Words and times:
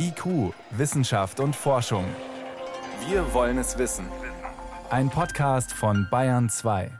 IQ, 0.00 0.54
Wissenschaft 0.70 1.40
und 1.40 1.56
Forschung. 1.56 2.04
Wir 3.08 3.34
wollen 3.34 3.58
es 3.58 3.78
wissen. 3.78 4.06
Ein 4.90 5.10
Podcast 5.10 5.72
von 5.72 6.06
Bayern 6.08 6.48
2. 6.48 6.90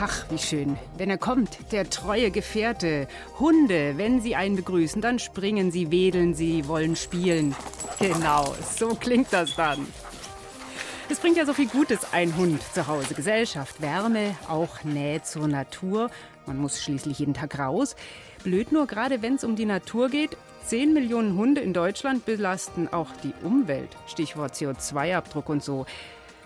Ach, 0.00 0.24
wie 0.30 0.38
schön. 0.38 0.76
Wenn 0.96 1.10
er 1.10 1.18
kommt, 1.18 1.72
der 1.72 1.88
treue 1.88 2.32
Gefährte. 2.32 3.06
Hunde, 3.38 3.98
wenn 3.98 4.20
sie 4.20 4.34
einen 4.34 4.56
begrüßen, 4.56 5.00
dann 5.00 5.20
springen 5.20 5.70
sie, 5.70 5.92
wedeln 5.92 6.34
sie, 6.34 6.66
wollen 6.66 6.96
spielen. 6.96 7.54
Genau, 8.00 8.54
so 8.76 8.96
klingt 8.96 9.32
das 9.32 9.54
dann. 9.54 9.86
Es 11.08 11.20
bringt 11.20 11.36
ja 11.36 11.46
so 11.46 11.54
viel 11.54 11.68
Gutes, 11.68 12.12
ein 12.12 12.36
Hund 12.36 12.60
zu 12.72 12.86
Hause. 12.88 13.14
Gesellschaft, 13.14 13.80
Wärme, 13.80 14.36
auch 14.48 14.82
Nähe 14.82 15.22
zur 15.22 15.46
Natur. 15.46 16.10
Man 16.46 16.56
muss 16.56 16.82
schließlich 16.82 17.20
jeden 17.20 17.34
Tag 17.34 17.58
raus. 17.58 17.94
Blöd 18.42 18.72
nur, 18.72 18.86
gerade 18.86 19.22
wenn 19.22 19.34
es 19.34 19.44
um 19.44 19.56
die 19.56 19.66
Natur 19.66 20.08
geht. 20.08 20.36
10 20.66 20.92
Millionen 20.92 21.36
Hunde 21.36 21.60
in 21.60 21.72
Deutschland 21.72 22.24
belasten 22.24 22.88
auch 22.88 23.08
die 23.22 23.34
Umwelt. 23.44 23.96
Stichwort 24.06 24.54
CO2-Abdruck 24.54 25.48
und 25.48 25.62
so. 25.62 25.86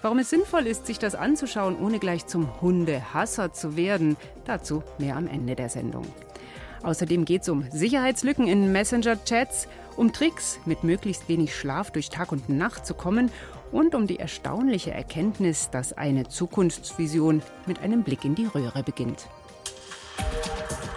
Warum 0.03 0.19
es 0.19 0.31
sinnvoll 0.31 0.67
ist, 0.67 0.87
sich 0.87 0.99
das 0.99 1.15
anzuschauen, 1.15 1.79
ohne 1.79 1.99
gleich 1.99 2.27
zum 2.27 2.61
Hundehasser 2.61 3.53
zu 3.53 3.77
werden, 3.77 4.17
dazu 4.45 4.83
mehr 4.99 5.17
am 5.17 5.27
Ende 5.27 5.55
der 5.55 5.69
Sendung. 5.69 6.05
Außerdem 6.83 7.25
geht 7.25 7.43
es 7.43 7.49
um 7.49 7.65
Sicherheitslücken 7.71 8.47
in 8.47 8.71
Messenger-Chats, 8.73 9.69
um 9.97 10.13
Tricks, 10.13 10.59
mit 10.67 10.85
möglichst 10.85 11.29
wenig 11.29 11.57
Schlaf 11.57 11.91
durch 11.91 12.11
Tag 12.11 12.33
und 12.33 12.49
Nacht 12.49 12.85
zu 12.85 12.95
kommen 12.95 13.31
und 13.73 13.95
um 13.95 14.07
die 14.07 14.19
erstaunliche 14.19 14.91
Erkenntnis, 14.91 15.71
dass 15.71 15.95
eine 15.95 16.29
Zukunftsvision 16.29 17.43
mit 17.67 17.81
einem 17.81 18.03
Blick 18.03 18.25
in 18.25 18.35
die 18.35 18.47
Röhre 18.47 18.83
beginnt. 18.83 19.29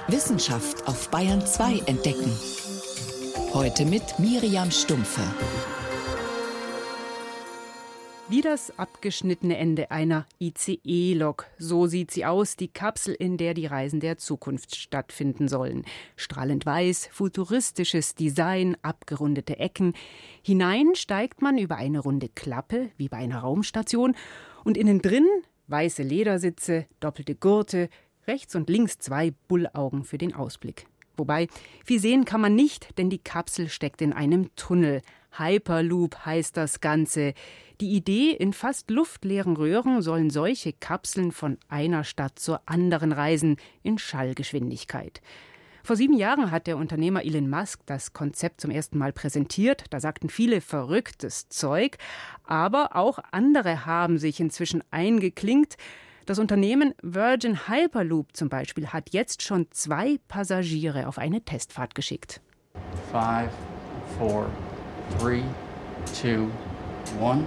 Wissenschaft 0.09 0.88
auf 0.88 1.11
Bayern 1.11 1.45
2 1.45 1.79
entdecken. 1.79 2.31
Heute 3.53 3.84
mit 3.84 4.20
Miriam 4.20 4.71
Stumpfe. 4.71 5.21
Wie 8.30 8.39
das 8.39 8.80
abgeschnittene 8.80 9.58
Ende 9.58 9.91
einer 9.91 10.25
ICE-Lok. 10.39 11.47
So 11.58 11.88
sieht 11.88 12.11
sie 12.11 12.25
aus, 12.25 12.55
die 12.55 12.69
Kapsel, 12.69 13.16
in 13.16 13.36
der 13.36 13.53
die 13.53 13.66
Reisen 13.66 13.99
der 13.99 14.17
Zukunft 14.17 14.77
stattfinden 14.77 15.49
sollen. 15.49 15.83
Strahlend 16.16 16.66
weiß, 16.66 17.09
futuristisches 17.11 18.16
Design, 18.16 18.77
abgerundete 18.83 19.59
Ecken. 19.59 19.94
Hinein 20.42 20.95
steigt 20.95 21.42
man 21.42 21.58
über 21.58 21.75
eine 21.75 21.99
runde 21.99 22.30
Klappe, 22.30 22.92
wie 22.95 23.09
bei 23.09 23.17
einer 23.17 23.39
Raumstation. 23.39 24.16
Und 24.64 24.77
innen 24.77 25.02
drin 25.02 25.27
weiße 25.67 26.03
Ledersitze, 26.03 26.86
doppelte 26.99 27.36
Gurte, 27.36 27.89
rechts 28.28 28.56
und 28.56 28.70
links 28.70 29.00
zwei 29.00 29.33
Bullaugen 29.47 30.03
für 30.03 30.17
den 30.17 30.33
Ausblick. 30.33 30.88
Wobei, 31.17 31.47
viel 31.83 32.00
sehen 32.00 32.25
kann 32.25 32.42
man 32.42 32.53
nicht, 32.53 32.97
denn 32.97 33.09
die 33.09 33.17
Kapsel 33.17 33.70
steckt 33.70 34.02
in 34.02 34.14
einem 34.14 34.56
Tunnel. 34.56 35.02
Hyperloop 35.38 36.25
heißt 36.25 36.55
das 36.55 36.80
Ganze. 36.80 37.33
Die 37.81 37.92
Idee, 37.92 38.31
in 38.31 38.53
fast 38.53 38.89
luftleeren 38.92 39.55
Röhren 39.55 40.02
sollen 40.02 40.30
solche 40.30 40.73
Kapseln 40.73 41.31
von 41.31 41.58
einer 41.70 42.03
Stadt 42.03 42.39
zur 42.39 42.61
anderen 42.66 43.11
reisen, 43.11 43.58
in 43.83 43.98
Schallgeschwindigkeit. 43.98 45.22
Vor 45.83 45.95
sieben 45.95 46.17
Jahren 46.17 46.52
hat 46.52 46.67
der 46.67 46.78
Unternehmer 46.78 47.23
Elon 47.23 47.50
Musk 47.50 47.80
das 47.86 48.14
Konzept 48.14 48.59
zum 48.61 48.72
ersten 48.72 48.98
Mal 48.98 49.14
präsentiert. 49.14 49.86
Da 49.89 50.00
sagten 50.00 50.30
viele 50.30 50.59
verrücktes 50.59 51.48
Zeug. 51.48 51.98
Aber 52.44 52.95
auch 52.95 53.20
andere 53.31 53.86
haben 53.86 54.17
sich 54.17 54.39
inzwischen 54.39 54.83
eingeklinkt. 54.92 55.78
Das 56.28 56.39
Unternehmen 56.39 56.94
Virgin 57.02 57.70
Hyperloop 57.70 58.36
zum 58.36 58.50
Beispiel 58.50 58.88
hat 58.88 59.11
jetzt 59.11 59.42
schon 59.44 59.67
zwei 59.72 60.17
Passagiere 60.28 61.08
auf 61.08 61.20
eine 61.20 61.39
Testfahrt 61.39 61.95
geschickt. 61.95 62.42
Five, 63.14 63.50
four, 64.20 64.48
three, 65.17 65.42
two, 66.22 66.50
one. 67.22 67.45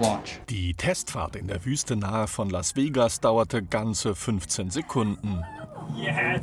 Launch. 0.00 0.40
Die 0.48 0.74
Testfahrt 0.74 1.34
in 1.34 1.48
der 1.48 1.64
Wüste 1.64 1.96
nahe 1.96 2.28
von 2.28 2.50
Las 2.50 2.76
Vegas 2.76 3.18
dauerte 3.18 3.64
ganze 3.64 4.14
15 4.14 4.70
Sekunden. 4.70 5.42
Yes! 5.96 6.40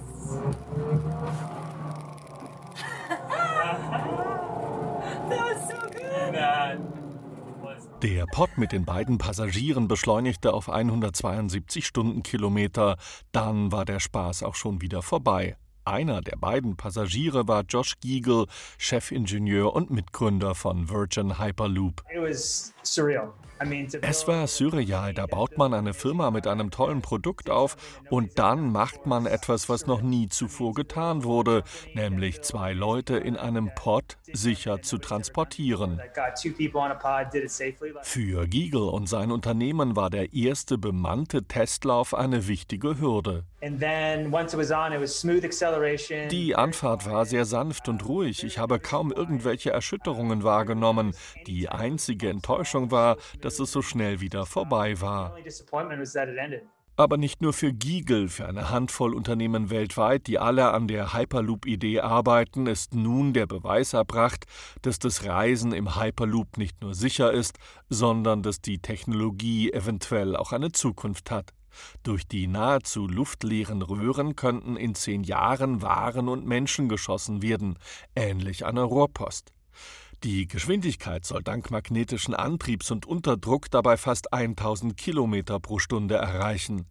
that 5.29 5.39
was 5.39 5.69
so 5.69 5.77
good! 5.89 7.00
Der 8.03 8.25
Pod 8.25 8.57
mit 8.57 8.71
den 8.71 8.83
beiden 8.83 9.19
Passagieren 9.19 9.87
beschleunigte 9.87 10.53
auf 10.53 10.69
172 10.69 11.85
Stundenkilometer. 11.85 12.97
Dann 13.31 13.71
war 13.71 13.85
der 13.85 13.99
Spaß 13.99 14.41
auch 14.41 14.55
schon 14.55 14.81
wieder 14.81 15.03
vorbei. 15.03 15.55
Einer 15.85 16.21
der 16.21 16.35
beiden 16.35 16.77
Passagiere 16.77 17.47
war 17.47 17.61
Josh 17.61 17.99
Giegel, 17.99 18.47
Chefingenieur 18.79 19.75
und 19.75 19.91
Mitgründer 19.91 20.55
von 20.55 20.89
Virgin 20.89 21.37
Hyperloop. 21.37 22.03
It 22.11 22.21
was 22.23 22.73
surreal. 22.81 23.33
Es 24.01 24.27
war 24.27 24.47
surreal, 24.47 25.13
da 25.13 25.25
baut 25.27 25.57
man 25.57 25.73
eine 25.73 25.93
Firma 25.93 26.31
mit 26.31 26.47
einem 26.47 26.71
tollen 26.71 27.01
Produkt 27.01 27.49
auf 27.49 27.77
und 28.09 28.39
dann 28.39 28.71
macht 28.71 29.05
man 29.05 29.25
etwas, 29.25 29.69
was 29.69 29.85
noch 29.85 30.01
nie 30.01 30.29
zuvor 30.29 30.73
getan 30.73 31.23
wurde, 31.23 31.63
nämlich 31.93 32.41
zwei 32.41 32.73
Leute 32.73 33.17
in 33.17 33.37
einem 33.37 33.69
Pod 33.75 34.17
sicher 34.33 34.81
zu 34.81 34.97
transportieren. 34.97 36.01
Für 38.01 38.47
Giegel 38.47 38.81
und 38.81 39.07
sein 39.07 39.31
Unternehmen 39.31 39.95
war 39.95 40.09
der 40.09 40.33
erste 40.33 40.77
bemannte 40.77 41.43
Testlauf 41.43 42.13
eine 42.13 42.47
wichtige 42.47 42.99
Hürde. 42.99 43.45
Die 46.31 46.55
Anfahrt 46.55 47.05
war 47.05 47.25
sehr 47.25 47.45
sanft 47.45 47.89
und 47.89 48.07
ruhig. 48.07 48.43
Ich 48.43 48.57
habe 48.57 48.79
kaum 48.79 49.11
irgendwelche 49.11 49.69
Erschütterungen 49.69 50.43
wahrgenommen. 50.43 51.13
Die 51.45 51.69
einzige 51.69 52.29
Enttäuschung 52.29 52.89
war, 52.89 53.17
dass 53.41 53.50
es 53.59 53.71
so 53.71 53.81
schnell 53.81 54.21
wieder 54.21 54.45
vorbei 54.45 54.99
war. 55.01 55.35
Aber 56.97 57.17
nicht 57.17 57.41
nur 57.41 57.53
für 57.53 57.73
Giegel, 57.73 58.27
für 58.27 58.47
eine 58.47 58.69
Handvoll 58.69 59.15
Unternehmen 59.15 59.69
weltweit, 59.69 60.27
die 60.27 60.37
alle 60.37 60.71
an 60.71 60.87
der 60.87 61.13
Hyperloop-Idee 61.13 62.01
arbeiten, 62.01 62.67
ist 62.67 62.93
nun 62.93 63.33
der 63.33 63.47
Beweis 63.47 63.93
erbracht, 63.93 64.45
dass 64.81 64.99
das 64.99 65.25
Reisen 65.25 65.71
im 65.71 65.99
Hyperloop 65.99 66.57
nicht 66.57 66.81
nur 66.81 66.93
sicher 66.93 67.31
ist, 67.31 67.57
sondern 67.89 68.43
dass 68.43 68.61
die 68.61 68.79
Technologie 68.79 69.71
eventuell 69.71 70.35
auch 70.35 70.51
eine 70.51 70.73
Zukunft 70.73 71.31
hat. 71.31 71.53
Durch 72.03 72.27
die 72.27 72.47
nahezu 72.47 73.07
luftleeren 73.07 73.81
Röhren 73.81 74.35
könnten 74.35 74.75
in 74.75 74.93
zehn 74.93 75.23
Jahren 75.23 75.81
Waren 75.81 76.27
und 76.27 76.45
Menschen 76.45 76.89
geschossen 76.89 77.41
werden, 77.41 77.79
ähnlich 78.15 78.65
einer 78.65 78.83
Rohrpost. 78.83 79.53
Die 80.23 80.47
Geschwindigkeit 80.47 81.25
soll 81.25 81.41
dank 81.41 81.71
magnetischen 81.71 82.35
Antriebs 82.35 82.91
und 82.91 83.07
Unterdruck 83.07 83.71
dabei 83.71 83.97
fast 83.97 84.31
1000 84.31 84.95
Kilometer 84.95 85.59
pro 85.59 85.79
Stunde 85.79 86.13
erreichen. 86.13 86.85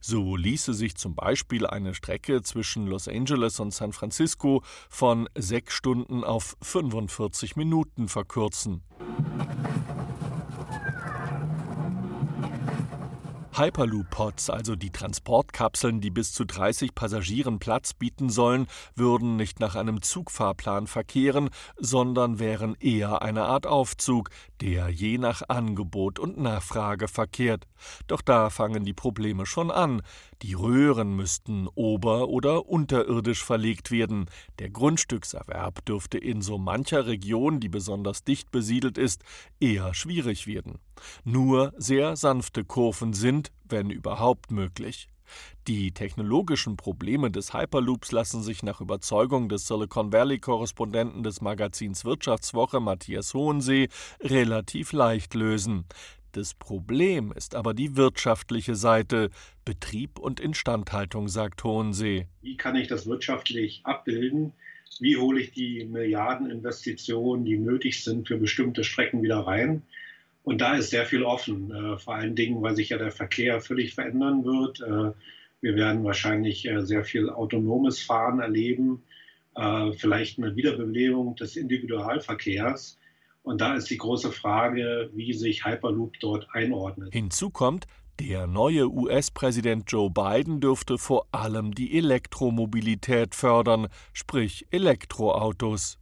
So 0.00 0.36
ließe 0.36 0.74
sich 0.74 0.94
zum 0.94 1.14
Beispiel 1.14 1.66
eine 1.66 1.94
Strecke 1.94 2.42
zwischen 2.42 2.86
Los 2.86 3.08
Angeles 3.08 3.58
und 3.58 3.72
San 3.72 3.94
Francisco 3.94 4.62
von 4.90 5.30
sechs 5.34 5.72
Stunden 5.72 6.24
auf 6.24 6.58
45 6.60 7.56
Minuten 7.56 8.08
verkürzen. 8.08 8.82
Hyperloop-Pods, 13.56 14.50
also 14.50 14.74
die 14.74 14.90
Transportkapseln, 14.90 16.00
die 16.00 16.10
bis 16.10 16.32
zu 16.32 16.44
30 16.44 16.94
Passagieren 16.94 17.60
Platz 17.60 17.94
bieten 17.94 18.28
sollen, 18.28 18.66
würden 18.96 19.36
nicht 19.36 19.60
nach 19.60 19.76
einem 19.76 20.02
Zugfahrplan 20.02 20.86
verkehren, 20.86 21.50
sondern 21.76 22.40
wären 22.40 22.74
eher 22.80 23.22
eine 23.22 23.44
Art 23.44 23.66
Aufzug, 23.66 24.30
der 24.60 24.88
je 24.88 25.18
nach 25.18 25.42
Angebot 25.48 26.18
und 26.18 26.38
Nachfrage 26.38 27.06
verkehrt. 27.06 27.66
Doch 28.08 28.22
da 28.22 28.50
fangen 28.50 28.84
die 28.84 28.92
Probleme 28.92 29.46
schon 29.46 29.70
an. 29.70 30.02
Die 30.44 30.52
Röhren 30.52 31.16
müssten 31.16 31.68
ober- 31.74 32.28
oder 32.28 32.68
unterirdisch 32.68 33.42
verlegt 33.42 33.90
werden. 33.90 34.26
Der 34.58 34.68
Grundstückserwerb 34.68 35.82
dürfte 35.86 36.18
in 36.18 36.42
so 36.42 36.58
mancher 36.58 37.06
Region, 37.06 37.60
die 37.60 37.70
besonders 37.70 38.24
dicht 38.24 38.50
besiedelt 38.50 38.98
ist, 38.98 39.22
eher 39.58 39.94
schwierig 39.94 40.46
werden. 40.46 40.80
Nur 41.24 41.72
sehr 41.78 42.16
sanfte 42.16 42.62
Kurven 42.62 43.14
sind, 43.14 43.52
wenn 43.66 43.88
überhaupt 43.88 44.50
möglich. 44.50 45.08
Die 45.66 45.92
technologischen 45.92 46.76
Probleme 46.76 47.30
des 47.30 47.54
Hyperloops 47.54 48.12
lassen 48.12 48.42
sich 48.42 48.62
nach 48.62 48.82
Überzeugung 48.82 49.48
des 49.48 49.66
Silicon 49.66 50.12
Valley-Korrespondenten 50.12 51.22
des 51.22 51.40
Magazins 51.40 52.04
Wirtschaftswoche 52.04 52.80
Matthias 52.80 53.32
Hohensee 53.32 53.88
relativ 54.20 54.92
leicht 54.92 55.32
lösen. 55.32 55.86
Das 56.34 56.52
Problem 56.52 57.30
ist 57.30 57.54
aber 57.54 57.74
die 57.74 57.94
wirtschaftliche 57.94 58.74
Seite, 58.74 59.30
Betrieb 59.64 60.18
und 60.18 60.40
Instandhaltung, 60.40 61.28
sagt 61.28 61.62
Hohensee. 61.62 62.26
Wie 62.42 62.56
kann 62.56 62.74
ich 62.74 62.88
das 62.88 63.06
wirtschaftlich 63.06 63.82
abbilden? 63.84 64.52
Wie 64.98 65.16
hole 65.16 65.40
ich 65.40 65.52
die 65.52 65.84
Milliardeninvestitionen, 65.84 67.44
die 67.44 67.56
nötig 67.56 68.02
sind 68.02 68.26
für 68.26 68.36
bestimmte 68.36 68.82
Strecken 68.82 69.22
wieder 69.22 69.46
rein? 69.46 69.82
Und 70.42 70.60
da 70.60 70.74
ist 70.74 70.90
sehr 70.90 71.06
viel 71.06 71.22
offen, 71.22 71.70
äh, 71.70 71.98
vor 71.98 72.16
allen 72.16 72.34
Dingen, 72.34 72.60
weil 72.62 72.74
sich 72.74 72.88
ja 72.88 72.98
der 72.98 73.12
Verkehr 73.12 73.60
völlig 73.60 73.94
verändern 73.94 74.44
wird. 74.44 74.80
Äh, 74.80 75.12
wir 75.60 75.76
werden 75.76 76.02
wahrscheinlich 76.02 76.68
äh, 76.68 76.84
sehr 76.84 77.04
viel 77.04 77.30
autonomes 77.30 78.00
Fahren 78.02 78.40
erleben. 78.40 79.04
vielleicht 79.96 80.36
eine 80.40 80.56
Wiederbelebung 80.56 81.36
des 81.36 81.54
Individualverkehrs. 81.54 82.98
Und 83.44 83.60
da 83.60 83.74
ist 83.74 83.90
die 83.90 83.98
große 83.98 84.32
Frage, 84.32 85.10
wie 85.12 85.34
sich 85.34 85.66
Hyperloop 85.66 86.14
dort 86.18 86.48
einordnet. 86.54 87.12
Hinzu 87.12 87.50
kommt, 87.50 87.86
der 88.18 88.46
neue 88.46 88.88
US-Präsident 88.88 89.92
Joe 89.92 90.08
Biden 90.08 90.60
dürfte 90.60 90.96
vor 90.96 91.26
allem 91.30 91.74
die 91.74 91.98
Elektromobilität 91.98 93.34
fördern, 93.34 93.88
sprich 94.14 94.66
Elektroautos. 94.70 95.98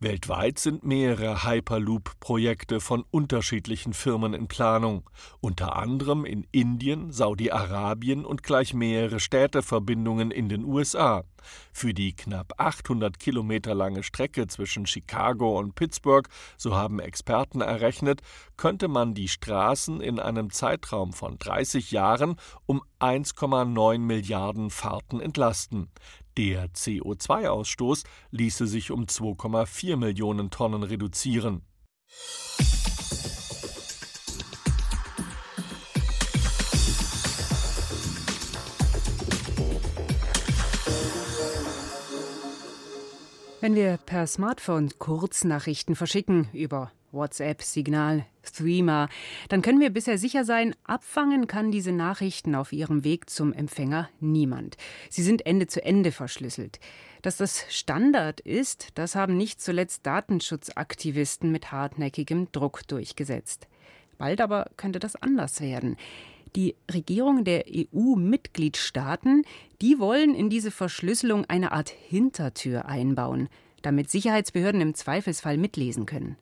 Weltweit 0.00 0.58
sind 0.58 0.84
mehrere 0.84 1.44
Hyperloop-Projekte 1.44 2.80
von 2.80 3.04
unterschiedlichen 3.10 3.92
Firmen 3.92 4.34
in 4.34 4.48
Planung, 4.48 5.08
unter 5.40 5.76
anderem 5.76 6.24
in 6.24 6.46
Indien, 6.52 7.12
Saudi-Arabien 7.12 8.24
und 8.24 8.42
gleich 8.42 8.74
mehrere 8.74 9.20
Städteverbindungen 9.20 10.30
in 10.30 10.48
den 10.48 10.64
USA. 10.64 11.24
Für 11.72 11.92
die 11.94 12.14
knapp 12.14 12.52
800 12.58 13.18
Kilometer 13.18 13.74
lange 13.74 14.02
Strecke 14.02 14.46
zwischen 14.46 14.86
Chicago 14.86 15.58
und 15.58 15.74
Pittsburgh, 15.74 16.28
so 16.56 16.74
haben 16.76 17.00
Experten 17.00 17.60
errechnet, 17.60 18.20
könnte 18.56 18.88
man 18.88 19.14
die 19.14 19.28
Straßen 19.28 20.00
in 20.00 20.20
einem 20.20 20.50
Zeitraum 20.50 21.12
von 21.12 21.38
30 21.38 21.90
Jahren 21.90 22.36
um 22.66 22.82
1,9 23.00 23.98
Milliarden 23.98 24.70
Fahrten 24.70 25.20
entlasten. 25.20 25.88
Der 26.36 26.70
CO2-Ausstoß 26.70 28.04
ließe 28.30 28.66
sich 28.66 28.90
um 28.90 29.04
2,4 29.04 29.96
Millionen 29.96 30.50
Tonnen 30.50 30.82
reduzieren. 30.82 31.62
Wenn 43.60 43.76
wir 43.76 43.96
per 43.96 44.26
Smartphone 44.26 44.90
Kurznachrichten 44.98 45.94
verschicken 45.94 46.48
über 46.52 46.90
WhatsApp, 47.12 47.62
Signal, 47.62 48.24
Threema, 48.42 49.08
dann 49.48 49.62
können 49.62 49.80
wir 49.80 49.90
bisher 49.90 50.18
sicher 50.18 50.44
sein, 50.44 50.74
abfangen 50.84 51.46
kann 51.46 51.70
diese 51.70 51.92
Nachrichten 51.92 52.54
auf 52.54 52.72
ihrem 52.72 53.04
Weg 53.04 53.30
zum 53.30 53.52
Empfänger 53.52 54.08
niemand. 54.20 54.76
Sie 55.10 55.22
sind 55.22 55.46
Ende 55.46 55.66
zu 55.66 55.84
Ende 55.84 56.12
verschlüsselt. 56.12 56.80
Dass 57.22 57.36
das 57.36 57.64
Standard 57.68 58.40
ist, 58.40 58.88
das 58.96 59.14
haben 59.14 59.36
nicht 59.36 59.60
zuletzt 59.60 60.06
Datenschutzaktivisten 60.06 61.52
mit 61.52 61.70
hartnäckigem 61.70 62.48
Druck 62.50 62.86
durchgesetzt. 62.88 63.68
Bald 64.18 64.40
aber 64.40 64.70
könnte 64.76 64.98
das 64.98 65.16
anders 65.16 65.60
werden. 65.60 65.96
Die 66.56 66.74
Regierungen 66.92 67.44
der 67.44 67.64
EU-Mitgliedstaaten, 67.66 69.44
die 69.80 69.98
wollen 69.98 70.34
in 70.34 70.50
diese 70.50 70.70
Verschlüsselung 70.70 71.46
eine 71.46 71.72
Art 71.72 71.88
Hintertür 71.88 72.84
einbauen, 72.84 73.48
damit 73.80 74.10
Sicherheitsbehörden 74.10 74.80
im 74.80 74.94
Zweifelsfall 74.94 75.56
mitlesen 75.56 76.06
können. 76.06 76.36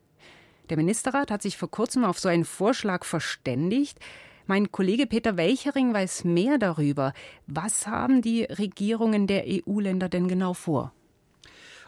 Der 0.71 0.77
Ministerrat 0.77 1.33
hat 1.33 1.43
sich 1.43 1.57
vor 1.57 1.69
kurzem 1.69 2.05
auf 2.05 2.21
so 2.21 2.29
einen 2.29 2.45
Vorschlag 2.45 3.05
verständigt. 3.05 3.99
Mein 4.47 4.71
Kollege 4.71 5.09
Peter 5.09 5.37
Welchering 5.37 5.93
weiß 5.93 6.23
mehr 6.23 6.59
darüber. 6.59 7.13
Was 7.49 7.89
haben 7.89 8.23
die 8.23 8.45
Regierungen 8.45 9.27
der 9.27 9.45
EU-Länder 9.49 10.09
denn 10.09 10.29
genau 10.29 10.55
vor? 10.55 10.93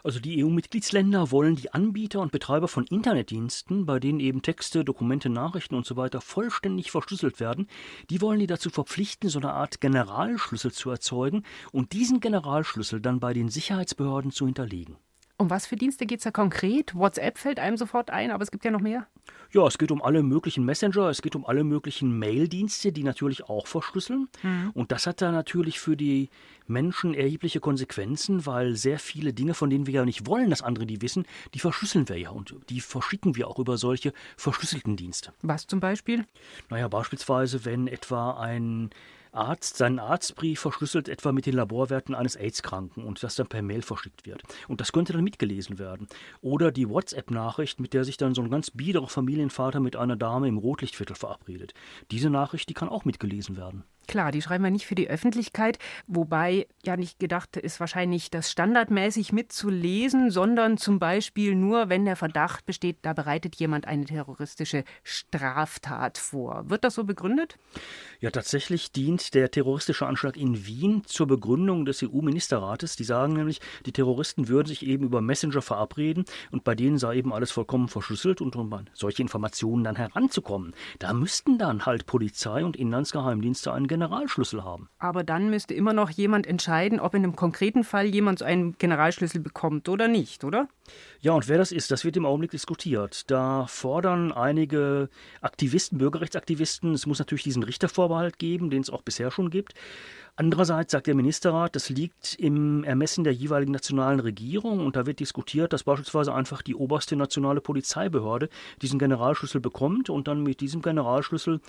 Also 0.03 0.19
die 0.19 0.43
EU-Mitgliedsländer 0.43 1.31
wollen 1.31 1.55
die 1.55 1.73
Anbieter 1.73 2.19
und 2.19 2.33
Betreiber 2.33 2.67
von 2.67 2.85
Internetdiensten, 2.85 3.85
bei 3.85 4.01
denen 4.01 4.19
eben 4.19 4.41
Texte, 4.41 4.83
Dokumente, 4.83 5.29
Nachrichten 5.29 5.75
und 5.75 5.85
so 5.85 5.95
vollständig 6.19 6.91
verschlüsselt 6.91 7.39
werden, 7.39 7.67
die 8.09 8.19
wollen 8.19 8.39
die 8.39 8.47
dazu 8.47 8.69
verpflichten, 8.69 9.29
so 9.29 9.39
eine 9.39 9.53
Art 9.53 9.79
Generalschlüssel 9.79 10.73
zu 10.73 10.89
erzeugen 10.89 11.43
und 11.71 11.93
diesen 11.93 12.19
Generalschlüssel 12.19 12.99
dann 12.99 13.21
bei 13.21 13.33
den 13.33 13.47
Sicherheitsbehörden 13.47 14.31
zu 14.31 14.45
hinterlegen. 14.45 14.97
Um 15.43 15.49
was 15.49 15.65
für 15.65 15.75
Dienste 15.75 16.05
geht 16.05 16.19
es 16.19 16.23
da 16.23 16.31
konkret? 16.31 16.95
WhatsApp 16.95 17.37
fällt 17.37 17.59
einem 17.59 17.75
sofort 17.75 18.11
ein, 18.11 18.31
aber 18.31 18.43
es 18.43 18.49
gibt 18.49 18.63
ja 18.63 18.71
noch 18.71 18.79
mehr. 18.79 19.07
Ja, 19.51 19.67
es 19.67 19.77
geht 19.77 19.91
um 19.91 20.01
alle 20.01 20.23
möglichen 20.23 20.63
Messenger, 20.63 21.09
es 21.09 21.21
geht 21.21 21.35
um 21.35 21.45
alle 21.45 21.65
möglichen 21.65 22.17
Mail-Dienste, 22.17 22.93
die 22.93 23.03
natürlich 23.03 23.49
auch 23.49 23.67
verschlüsseln. 23.67 24.29
Mhm. 24.41 24.71
Und 24.73 24.93
das 24.93 25.05
hat 25.05 25.21
da 25.21 25.33
natürlich 25.33 25.81
für 25.81 25.97
die 25.97 26.29
Menschen 26.65 27.13
erhebliche 27.13 27.59
Konsequenzen, 27.59 28.45
weil 28.45 28.77
sehr 28.77 28.99
viele 28.99 29.33
Dinge, 29.33 29.53
von 29.53 29.69
denen 29.69 29.85
wir 29.85 29.93
ja 29.95 30.05
nicht 30.05 30.27
wollen, 30.27 30.49
dass 30.49 30.61
andere 30.61 30.85
die 30.85 31.01
wissen, 31.01 31.25
die 31.53 31.59
verschlüsseln 31.59 32.07
wir 32.07 32.17
ja 32.17 32.29
und 32.29 32.55
die 32.69 32.79
verschicken 32.79 33.35
wir 33.35 33.49
auch 33.49 33.59
über 33.59 33.75
solche 33.75 34.13
verschlüsselten 34.37 34.95
Dienste. 34.95 35.33
Was 35.41 35.67
zum 35.67 35.81
Beispiel? 35.81 36.25
Naja, 36.69 36.87
beispielsweise, 36.87 37.65
wenn 37.65 37.87
etwa 37.87 38.39
ein 38.39 38.91
Arzt 39.33 39.77
seinen 39.77 39.99
Arztbrief 39.99 40.59
verschlüsselt 40.59 41.09
etwa 41.09 41.31
mit 41.31 41.45
den 41.45 41.55
Laborwerten 41.55 42.15
eines 42.15 42.35
AIDS-Kranken 42.35 43.03
und 43.03 43.23
das 43.23 43.35
dann 43.35 43.47
per 43.47 43.61
Mail 43.61 43.81
verschickt 43.81 44.25
wird. 44.25 44.43
Und 44.67 44.81
das 44.81 44.91
könnte 44.91 45.13
dann 45.13 45.23
mitgelesen 45.23 45.79
werden. 45.79 46.07
Oder 46.41 46.71
die 46.71 46.89
WhatsApp-Nachricht, 46.89 47.79
mit 47.79 47.93
der 47.93 48.03
sich 48.03 48.17
dann 48.17 48.35
so 48.35 48.41
ein 48.41 48.49
ganz 48.49 48.71
biederer 48.71 49.07
Familienvater 49.07 49.79
mit 49.79 49.95
einer 49.95 50.15
Dame 50.15 50.47
im 50.47 50.57
Rotlichtviertel 50.57 51.15
verabredet. 51.15 51.73
Diese 52.11 52.29
Nachricht, 52.29 52.69
die 52.69 52.73
kann 52.73 52.89
auch 52.89 53.05
mitgelesen 53.05 53.57
werden. 53.57 53.83
Klar, 54.07 54.31
die 54.31 54.41
schreiben 54.41 54.63
wir 54.63 54.71
nicht 54.71 54.85
für 54.85 54.95
die 54.95 55.09
Öffentlichkeit, 55.09 55.79
wobei 56.07 56.67
ja 56.85 56.97
nicht 56.97 57.19
gedacht 57.19 57.57
ist, 57.57 57.79
wahrscheinlich 57.79 58.29
das 58.29 58.51
standardmäßig 58.51 59.31
mitzulesen, 59.31 60.29
sondern 60.29 60.77
zum 60.77 60.99
Beispiel 60.99 61.55
nur, 61.55 61.89
wenn 61.89 62.05
der 62.05 62.15
Verdacht 62.15 62.65
besteht, 62.65 62.97
da 63.01 63.13
bereitet 63.13 63.55
jemand 63.55 63.87
eine 63.87 64.05
terroristische 64.05 64.83
Straftat 65.03 66.17
vor. 66.17 66.69
Wird 66.69 66.83
das 66.83 66.95
so 66.95 67.05
begründet? 67.05 67.57
Ja, 68.19 68.29
tatsächlich 68.31 68.91
dient 68.91 69.33
der 69.33 69.51
terroristische 69.51 70.05
Anschlag 70.05 70.37
in 70.37 70.65
Wien 70.65 71.03
zur 71.05 71.27
Begründung 71.27 71.85
des 71.85 72.03
EU-Ministerrates. 72.03 72.95
Die 72.95 73.03
sagen 73.03 73.33
nämlich, 73.33 73.61
die 73.85 73.91
Terroristen 73.91 74.47
würden 74.47 74.67
sich 74.67 74.85
eben 74.85 75.05
über 75.05 75.21
Messenger 75.21 75.61
verabreden 75.61 76.25
und 76.51 76.63
bei 76.63 76.75
denen 76.75 76.97
sei 76.97 77.17
eben 77.17 77.33
alles 77.33 77.51
vollkommen 77.51 77.87
verschlüsselt 77.87 78.41
und 78.41 78.55
um 78.55 78.71
an 78.73 78.89
solche 78.93 79.21
Informationen 79.21 79.83
dann 79.83 79.95
heranzukommen, 79.95 80.73
da 80.99 81.13
müssten 81.13 81.57
dann 81.57 81.85
halt 81.85 82.05
Polizei 82.05 82.63
und 82.63 82.75
Inlandsgeheimdienste 82.75 83.71
einen 83.71 83.87
Generalschlüssel 83.93 84.63
haben. 84.63 84.89
Aber 84.97 85.23
dann 85.23 85.49
müsste 85.49 85.73
immer 85.73 85.93
noch 85.93 86.09
jemand 86.09 86.47
entscheiden, 86.47 86.99
ob 86.99 87.13
in 87.13 87.23
einem 87.23 87.35
konkreten 87.35 87.83
Fall 87.83 88.05
jemand 88.07 88.39
so 88.39 88.45
einen 88.45 88.75
Generalschlüssel 88.77 89.39
bekommt 89.39 89.87
oder 89.87 90.07
nicht, 90.07 90.43
oder? 90.43 90.67
Ja, 91.21 91.33
und 91.33 91.47
wer 91.47 91.57
das 91.57 91.71
ist, 91.71 91.91
das 91.91 92.03
wird 92.03 92.17
im 92.17 92.25
Augenblick 92.25 92.51
diskutiert. 92.51 93.29
Da 93.31 93.65
fordern 93.67 94.31
einige 94.31 95.09
Aktivisten, 95.41 95.97
Bürgerrechtsaktivisten, 95.97 96.93
es 96.93 97.05
muss 97.05 97.19
natürlich 97.19 97.43
diesen 97.43 97.63
Richtervorbehalt 97.63 98.39
geben, 98.39 98.69
den 98.69 98.81
es 98.81 98.89
auch 98.89 99.01
bisher 99.01 99.31
schon 99.31 99.49
gibt. 99.49 99.73
Andererseits 100.35 100.91
sagt 100.91 101.05
der 101.05 101.13
Ministerrat, 101.13 101.75
das 101.75 101.89
liegt 101.89 102.33
im 102.39 102.83
Ermessen 102.83 103.23
der 103.23 103.33
jeweiligen 103.33 103.71
nationalen 103.71 104.19
Regierung 104.19 104.83
und 104.83 104.95
da 104.95 105.05
wird 105.05 105.19
diskutiert, 105.19 105.73
dass 105.73 105.83
beispielsweise 105.83 106.33
einfach 106.33 106.63
die 106.63 106.73
oberste 106.73 107.15
nationale 107.15 107.61
Polizeibehörde 107.61 108.49
diesen 108.81 108.97
Generalschlüssel 108.97 109.61
bekommt 109.61 110.09
und 110.09 110.27
dann 110.27 110.41
mit 110.41 110.59
diesem 110.59 110.81
Generalschlüssel 110.81 111.61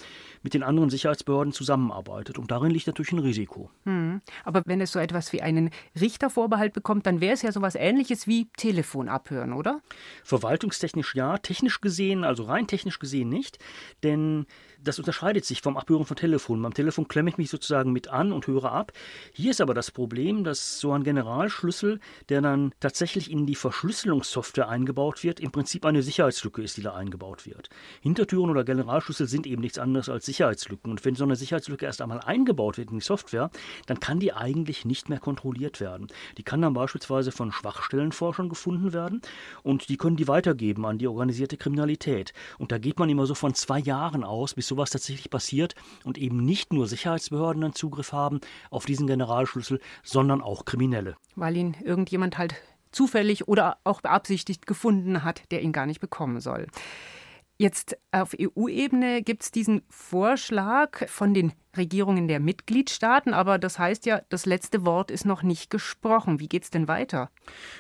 mit 0.43 0.55
den 0.55 0.63
anderen 0.63 0.89
Sicherheitsbehörden 0.89 1.53
zusammenarbeitet. 1.53 2.39
Und 2.39 2.51
darin 2.51 2.71
liegt 2.71 2.87
natürlich 2.87 3.13
ein 3.13 3.19
Risiko. 3.19 3.71
Hm. 3.85 4.23
Aber 4.45 4.63
wenn 4.65 4.81
es 4.81 4.93
so 4.93 4.99
etwas 4.99 5.35
wie 5.35 5.43
einen 5.43 5.69
Richtervorbehalt 6.01 6.73
bekommt, 6.73 7.05
dann 7.05 7.21
wäre 7.21 7.35
es 7.35 7.43
ja 7.43 7.53
so 7.53 7.61
etwas 7.61 7.75
Ähnliches 7.75 8.27
wie 8.27 8.47
Telefon 8.57 9.04
abhören, 9.09 9.53
oder? 9.53 9.81
Verwaltungstechnisch 10.23 11.15
ja, 11.15 11.39
technisch 11.39 11.81
gesehen, 11.81 12.25
also 12.25 12.45
rein 12.45 12.67
technisch 12.67 12.99
gesehen 12.99 13.29
nicht, 13.29 13.59
denn 14.03 14.47
das 14.85 14.99
unterscheidet 14.99 15.45
sich 15.45 15.63
vom 15.63 15.77
Abhören 15.77 16.05
von 16.05 16.17
Telefon. 16.17 16.63
Beim 16.63 16.75
Telefon 16.75 17.09
klemme 17.09 17.31
ich 17.31 17.39
mich 17.39 17.51
sozusagen 17.51 17.93
mit 17.93 18.09
an 18.09 18.33
und 18.33 18.47
höre 18.47 18.71
ab. 18.71 18.93
Hier 19.33 19.51
ist 19.51 19.61
aber 19.61 19.75
das 19.75 19.91
Problem, 19.91 20.45
dass 20.45 20.79
so 20.79 20.93
ein 20.93 21.03
Generalschlüssel, 21.03 22.01
der 22.29 22.43
dann 22.43 22.73
tatsächlich 22.81 23.31
in 23.31 23.47
die 23.47 23.55
Verschlüsselungssoftware 23.55 24.69
eingebaut 24.69 25.25
wird, 25.25 25.41
im 25.41 25.51
Prinzip 25.51 25.87
eine 25.87 26.03
Sicherheitslücke 26.03 26.63
ist, 26.63 26.77
die 26.77 26.83
da 26.83 26.95
eingebaut 26.95 27.47
wird. 27.47 27.71
Hintertüren 28.03 28.51
oder 28.51 28.65
Generalschlüssel 28.65 29.27
sind 29.27 29.47
eben 29.47 29.63
nichts 29.63 29.79
anderes 29.79 30.09
als 30.09 30.27
Sicherheitslücken. 30.27 30.91
Und 30.91 31.05
wenn 31.05 31.15
so 31.15 31.25
eine 31.25 31.37
Sicherheitslücke 31.37 31.87
erst 31.87 32.03
einmal 32.03 32.21
eingebaut 32.21 32.77
wird 32.79 32.91
in 32.91 32.99
die 32.99 33.05
Software, 33.05 33.51
dann 33.87 34.01
kann 34.01 34.21
die 34.21 34.33
eigentlich 34.33 34.85
nicht 34.85 35.09
mehr 35.09 35.21
kontrolliert 35.21 35.81
werden. 35.81 36.09
Die 36.37 36.43
kann 36.43 36.61
dann 36.61 36.75
beispielsweise 36.75 37.33
von 37.33 37.53
Schwachstellenforschern 37.53 38.49
gefunden 38.49 38.93
werden 38.93 39.23
und 39.63 39.89
die 39.89 39.97
können 39.97 40.17
die 40.17 40.29
weitergeben 40.29 40.85
an 40.85 40.99
die 40.99 41.09
organisierte 41.09 41.57
Kriminalität. 41.57 42.33
Und 42.59 42.71
da 42.73 42.79
geht 42.79 42.99
man 42.99 43.09
immer 43.09 43.27
so 43.27 43.35
von 43.35 43.55
zwei 43.55 43.79
Jahren 43.79 44.25
aus, 44.25 44.55
bis 44.55 44.74
sowas 44.75 44.91
tatsächlich 44.91 45.31
passiert 45.31 45.75
und 46.05 46.19
eben 46.19 46.45
nicht 46.45 46.73
nur 46.73 46.89
Sicherheitsbehörden 46.89 47.63
einen 47.63 47.75
Zugriff 47.75 48.13
haben 48.13 48.41
auf 48.71 48.87
diesen 48.87 49.07
Generalschlüssel, 49.07 49.81
sondern 50.03 50.43
auch 50.43 50.65
Kriminelle. 50.65 51.17
Weil 51.37 51.57
ihn 51.57 51.77
irgendjemand 51.83 52.39
halt 52.39 52.57
zufällig 52.91 53.47
oder 53.49 53.79
auch 53.85 54.01
beabsichtigt 54.01 54.67
gefunden 54.67 55.23
hat, 55.23 55.43
der 55.51 55.63
ihn 55.63 55.73
gar 55.73 55.87
nicht 55.87 56.01
bekommen 56.01 56.41
soll. 56.41 56.67
Jetzt 57.57 57.97
auf 58.11 58.35
EU-Ebene 58.39 59.23
gibt 59.23 59.45
es 59.45 59.53
diesen 59.53 59.83
Vorschlag 59.89 61.09
von 61.09 61.35
den 61.35 61.53
Regierungen 61.77 62.29
der 62.29 62.41
Mitgliedstaaten, 62.41 63.35
aber 63.35 63.59
das 63.59 63.79
heißt 63.79 64.07
ja, 64.07 64.23
das 64.29 64.47
letzte 64.47 64.85
Wort 64.85 65.11
ist 65.11 65.25
noch 65.25 65.43
nicht 65.43 65.71
gesprochen. 65.71 66.41
Wie 66.41 66.49
geht 66.49 66.65
es 66.65 66.71
denn 66.71 66.89
weiter? 66.89 67.31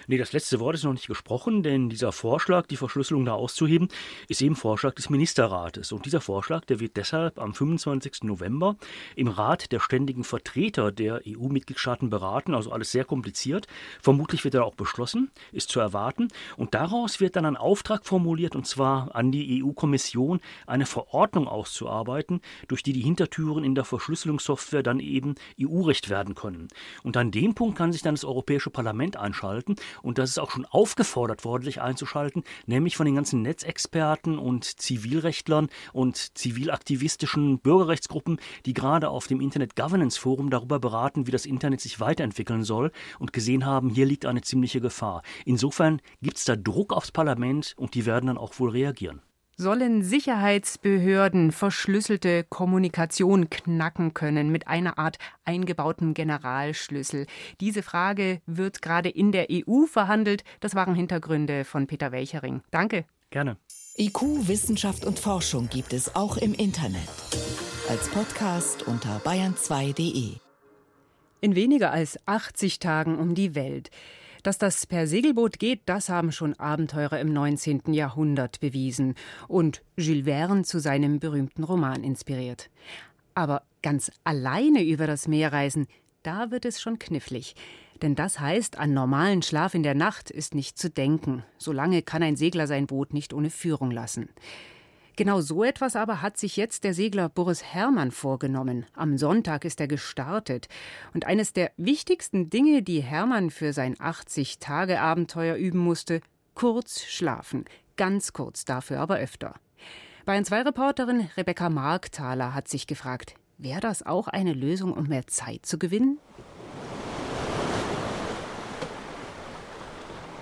Nee, 0.06 0.18
das 0.18 0.32
letzte 0.32 0.60
Wort 0.60 0.74
ist 0.74 0.84
noch 0.84 0.92
nicht 0.92 1.06
gesprochen, 1.06 1.62
denn 1.62 1.88
dieser 1.88 2.12
Vorschlag, 2.12 2.66
die 2.66 2.76
Verschlüsselung 2.76 3.24
da 3.24 3.34
auszuheben, 3.34 3.88
ist 4.28 4.42
eben 4.42 4.56
Vorschlag 4.56 4.94
des 4.94 5.10
Ministerrates. 5.10 5.92
Und 5.92 6.06
dieser 6.06 6.20
Vorschlag, 6.20 6.64
der 6.64 6.80
wird 6.80 6.96
deshalb 6.96 7.38
am 7.38 7.54
25. 7.54 8.24
November 8.24 8.76
im 9.16 9.28
Rat 9.28 9.72
der 9.72 9.80
ständigen 9.80 10.24
Vertreter 10.24 10.92
der 10.92 11.22
EU-Mitgliedstaaten 11.26 12.10
beraten, 12.10 12.54
also 12.54 12.72
alles 12.72 12.92
sehr 12.92 13.04
kompliziert. 13.04 13.66
Vermutlich 14.00 14.44
wird 14.44 14.54
er 14.54 14.64
auch 14.64 14.74
beschlossen, 14.74 15.30
ist 15.52 15.70
zu 15.70 15.80
erwarten. 15.80 16.28
Und 16.56 16.74
daraus 16.74 17.20
wird 17.20 17.36
dann 17.36 17.46
ein 17.46 17.56
Auftrag 17.56 18.04
formuliert, 18.04 18.56
und 18.56 18.66
zwar 18.66 19.14
an 19.14 19.32
die 19.32 19.62
EU-Kommission, 19.62 20.40
eine 20.66 20.86
Verordnung 20.86 21.48
auszuarbeiten, 21.48 22.40
durch 22.68 22.82
die 22.82 22.92
die 22.92 23.02
Hintertüren 23.02 23.64
in 23.64 23.74
der 23.74 23.83
Verschlüsselungssoftware 23.84 24.82
dann 24.82 25.00
eben 25.00 25.34
EU-Recht 25.60 26.08
werden 26.10 26.34
können. 26.34 26.68
Und 27.02 27.16
an 27.16 27.30
dem 27.30 27.54
Punkt 27.54 27.76
kann 27.76 27.92
sich 27.92 28.02
dann 28.02 28.14
das 28.14 28.24
Europäische 28.24 28.70
Parlament 28.70 29.16
einschalten. 29.16 29.76
Und 30.02 30.18
das 30.18 30.30
ist 30.30 30.38
auch 30.38 30.50
schon 30.50 30.66
aufgefordert 30.66 31.44
worden, 31.44 31.64
sich 31.64 31.80
einzuschalten, 31.80 32.44
nämlich 32.66 32.96
von 32.96 33.06
den 33.06 33.14
ganzen 33.14 33.42
Netzexperten 33.42 34.38
und 34.38 34.64
Zivilrechtlern 34.64 35.68
und 35.92 36.38
zivilaktivistischen 36.38 37.58
Bürgerrechtsgruppen, 37.58 38.38
die 38.66 38.74
gerade 38.74 39.08
auf 39.08 39.26
dem 39.26 39.40
Internet 39.40 39.76
Governance 39.76 40.18
Forum 40.18 40.50
darüber 40.50 40.78
beraten, 40.78 41.26
wie 41.26 41.30
das 41.30 41.46
Internet 41.46 41.80
sich 41.80 42.00
weiterentwickeln 42.00 42.64
soll 42.64 42.90
und 43.18 43.32
gesehen 43.32 43.66
haben, 43.66 43.90
hier 43.90 44.06
liegt 44.06 44.26
eine 44.26 44.42
ziemliche 44.42 44.80
Gefahr. 44.80 45.22
Insofern 45.44 46.00
gibt 46.22 46.38
es 46.38 46.44
da 46.44 46.56
Druck 46.56 46.92
aufs 46.92 47.12
Parlament 47.12 47.74
und 47.76 47.94
die 47.94 48.06
werden 48.06 48.26
dann 48.26 48.38
auch 48.38 48.58
wohl 48.58 48.70
reagieren. 48.70 49.20
Sollen 49.56 50.02
Sicherheitsbehörden 50.02 51.52
verschlüsselte 51.52 52.42
Kommunikation 52.42 53.50
knacken 53.50 54.12
können 54.12 54.50
mit 54.50 54.66
einer 54.66 54.99
Art 54.99 55.18
eingebautem 55.44 56.12
Generalschlüssel? 56.12 57.26
Diese 57.61 57.84
Frage 57.84 58.40
wird 58.46 58.82
gerade 58.82 59.08
in 59.08 59.30
der 59.30 59.46
EU 59.50 59.87
verhandelt. 59.87 60.42
Das 60.58 60.75
waren 60.75 60.96
Hintergründe 60.96 61.64
von 61.64 61.87
Peter 61.87 62.11
Welchering. 62.11 62.62
Danke. 62.73 63.04
Gerne. 63.30 63.56
IQ, 63.96 64.49
Wissenschaft 64.49 65.04
und 65.04 65.20
Forschung 65.20 65.68
gibt 65.68 65.92
es 65.92 66.16
auch 66.16 66.37
im 66.37 66.52
Internet. 66.52 67.08
Als 67.88 68.08
Podcast 68.08 68.82
unter 68.88 69.18
bayern2.de. 69.18 70.32
In 71.40 71.54
weniger 71.54 71.92
als 71.92 72.18
80 72.26 72.80
Tagen 72.80 73.18
um 73.18 73.37
die 73.37 73.54
Welt. 73.54 73.90
Dass 74.44 74.58
das 74.58 74.86
per 74.86 75.06
Segelboot 75.06 75.58
geht, 75.58 75.80
das 75.86 76.10
haben 76.10 76.30
schon 76.30 76.52
Abenteurer 76.60 77.18
im 77.18 77.32
19. 77.32 77.94
Jahrhundert 77.94 78.60
bewiesen 78.60 79.14
und 79.48 79.82
Jules 79.96 80.26
Verne 80.26 80.64
zu 80.64 80.80
seinem 80.80 81.18
berühmten 81.18 81.64
Roman 81.64 82.04
inspiriert. 82.04 82.68
Aber 83.34 83.62
ganz 83.82 84.12
alleine 84.22 84.84
über 84.84 85.06
das 85.06 85.28
Meer 85.28 85.50
reisen, 85.54 85.86
da 86.22 86.50
wird 86.50 86.66
es 86.66 86.78
schon 86.78 86.98
knifflig. 86.98 87.56
Denn 88.02 88.16
das 88.16 88.38
heißt, 88.38 88.76
an 88.76 88.92
normalen 88.92 89.40
Schlaf 89.40 89.72
in 89.72 89.82
der 89.82 89.94
Nacht 89.94 90.30
ist 90.30 90.54
nicht 90.54 90.78
zu 90.78 90.90
denken. 90.90 91.42
Solange 91.56 92.02
kann 92.02 92.22
ein 92.22 92.36
Segler 92.36 92.66
sein 92.66 92.86
Boot 92.86 93.14
nicht 93.14 93.32
ohne 93.32 93.48
Führung 93.48 93.90
lassen. 93.90 94.28
Genau 95.16 95.40
so 95.40 95.62
etwas 95.62 95.94
aber 95.94 96.23
hat 96.23 96.37
sich 96.37 96.56
jetzt 96.56 96.83
der 96.83 96.92
Segler 96.92 97.28
Boris 97.28 97.62
Herrmann 97.62 98.11
vorgenommen. 98.11 98.85
Am 98.94 99.16
Sonntag 99.16 99.64
ist 99.64 99.80
er 99.80 99.87
gestartet. 99.87 100.66
Und 101.12 101.25
eines 101.25 101.52
der 101.52 101.71
wichtigsten 101.76 102.50
Dinge, 102.50 102.83
die 102.83 103.00
Herrmann 103.00 103.50
für 103.50 103.73
sein 103.73 103.94
80-Tage-Abenteuer 103.94 105.54
üben 105.54 105.78
musste, 105.78 106.21
kurz 106.54 107.04
schlafen. 107.04 107.64
Ganz 107.97 108.33
kurz, 108.33 108.64
dafür 108.64 108.99
aber 108.99 109.18
öfter. 109.18 109.54
Bayern 110.25 110.44
2 110.44 110.62
Reporterin 110.62 111.28
Rebecca 111.37 111.71
Markthaler 111.71 112.52
hat 112.52 112.66
sich 112.66 112.88
gefragt, 112.88 113.35
wäre 113.56 113.80
das 113.80 114.04
auch 114.04 114.26
eine 114.26 114.52
Lösung, 114.52 114.92
um 114.92 115.06
mehr 115.06 115.28
Zeit 115.28 115.64
zu 115.64 115.78
gewinnen? 115.78 116.18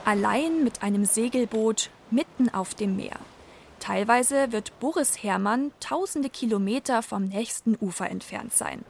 Allein 0.07 0.64
mit 0.64 0.83
einem 0.83 1.05
Segelboot 1.05 1.91
mitten 2.11 2.49
auf 2.49 2.75
dem 2.75 2.97
Meer. 2.97 3.19
Teilweise 3.83 4.53
wird 4.53 4.79
Boris 4.79 5.25
Herrmann 5.25 5.73
tausende 5.81 6.31
Kilometer 6.31 7.03
vom 7.03 7.25
nächsten 7.25 7.77
Ufer 7.81 8.09
entfernt 8.09 8.53
sein. 8.53 8.85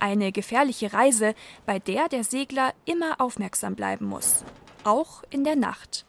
Eine 0.00 0.32
gefährliche 0.32 0.92
Reise, 0.92 1.36
bei 1.66 1.78
der 1.78 2.08
der 2.08 2.24
Segler 2.24 2.74
immer 2.84 3.20
aufmerksam 3.20 3.76
bleiben 3.76 4.06
muss. 4.06 4.44
Auch 4.82 5.22
in 5.30 5.44
der 5.44 5.54
Nacht. 5.54 6.04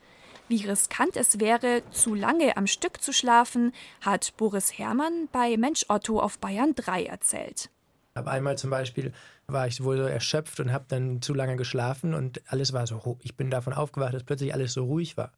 Wie 0.48 0.66
riskant 0.66 1.18
es 1.18 1.40
wäre, 1.40 1.84
zu 1.92 2.16
lange 2.16 2.58
am 2.58 2.66
Stück 2.66 3.00
zu 3.00 3.14
schlafen, 3.14 3.74
hat 4.02 4.36
Boris 4.38 4.76
Herrmann 4.76 5.30
bei 5.32 5.56
Mensch 5.56 5.86
Otto 5.88 6.20
auf 6.20 6.40
Bayern 6.40 6.74
3 6.74 7.06
erzählt. 7.06 7.70
Aber 8.16 8.32
einmal 8.32 8.58
zum 8.58 8.72
Beispiel 8.72 9.14
war 9.46 9.68
ich 9.68 9.84
wohl 9.84 9.98
so 9.98 10.04
erschöpft 10.04 10.60
und 10.60 10.74
habe 10.74 10.86
dann 10.88 11.22
zu 11.22 11.36
lange 11.36 11.58
geschlafen 11.58 12.16
und 12.16 12.42
alles 12.48 12.74
war 12.74 12.88
so, 12.88 13.20
ich 13.22 13.38
bin 13.38 13.52
davon 13.52 13.74
aufgewacht, 13.74 14.16
dass 14.16 14.24
plötzlich 14.24 14.52
alles 14.52 14.74
so 14.74 14.86
ruhig 14.86 15.16
war. 15.16 15.32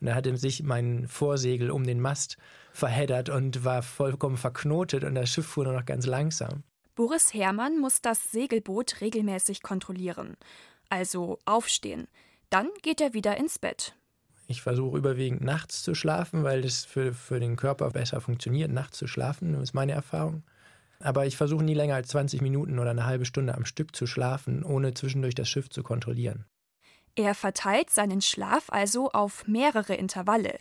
Und 0.00 0.06
da 0.06 0.14
hatte 0.14 0.36
sich 0.36 0.62
mein 0.62 1.06
Vorsegel 1.08 1.70
um 1.70 1.84
den 1.84 2.00
Mast 2.00 2.36
verheddert 2.72 3.28
und 3.28 3.64
war 3.64 3.82
vollkommen 3.82 4.36
verknotet 4.36 5.04
und 5.04 5.14
das 5.14 5.30
Schiff 5.30 5.46
fuhr 5.46 5.64
nur 5.64 5.74
noch 5.74 5.84
ganz 5.84 6.06
langsam. 6.06 6.62
Boris 6.94 7.32
Herrmann 7.32 7.78
muss 7.78 8.02
das 8.02 8.30
Segelboot 8.30 9.00
regelmäßig 9.00 9.62
kontrollieren. 9.62 10.36
Also 10.88 11.38
aufstehen. 11.44 12.08
Dann 12.50 12.68
geht 12.82 13.00
er 13.00 13.14
wieder 13.14 13.36
ins 13.36 13.58
Bett. 13.58 13.94
Ich 14.48 14.62
versuche 14.62 14.98
überwiegend 14.98 15.42
nachts 15.42 15.84
zu 15.84 15.94
schlafen, 15.94 16.42
weil 16.42 16.62
das 16.62 16.84
für, 16.84 17.14
für 17.14 17.38
den 17.38 17.54
Körper 17.54 17.90
besser 17.90 18.20
funktioniert, 18.20 18.72
nachts 18.72 18.98
zu 18.98 19.06
schlafen, 19.06 19.52
das 19.52 19.62
ist 19.62 19.74
meine 19.74 19.92
Erfahrung. 19.92 20.42
Aber 20.98 21.24
ich 21.24 21.36
versuche 21.36 21.62
nie 21.62 21.74
länger 21.74 21.94
als 21.94 22.08
20 22.08 22.42
Minuten 22.42 22.78
oder 22.78 22.90
eine 22.90 23.06
halbe 23.06 23.24
Stunde 23.24 23.54
am 23.54 23.64
Stück 23.64 23.94
zu 23.94 24.06
schlafen, 24.06 24.64
ohne 24.64 24.92
zwischendurch 24.92 25.36
das 25.36 25.48
Schiff 25.48 25.70
zu 25.70 25.82
kontrollieren. 25.82 26.44
Er 27.16 27.34
verteilt 27.34 27.90
seinen 27.90 28.20
Schlaf 28.20 28.64
also 28.68 29.10
auf 29.10 29.46
mehrere 29.46 29.94
Intervalle. 29.94 30.58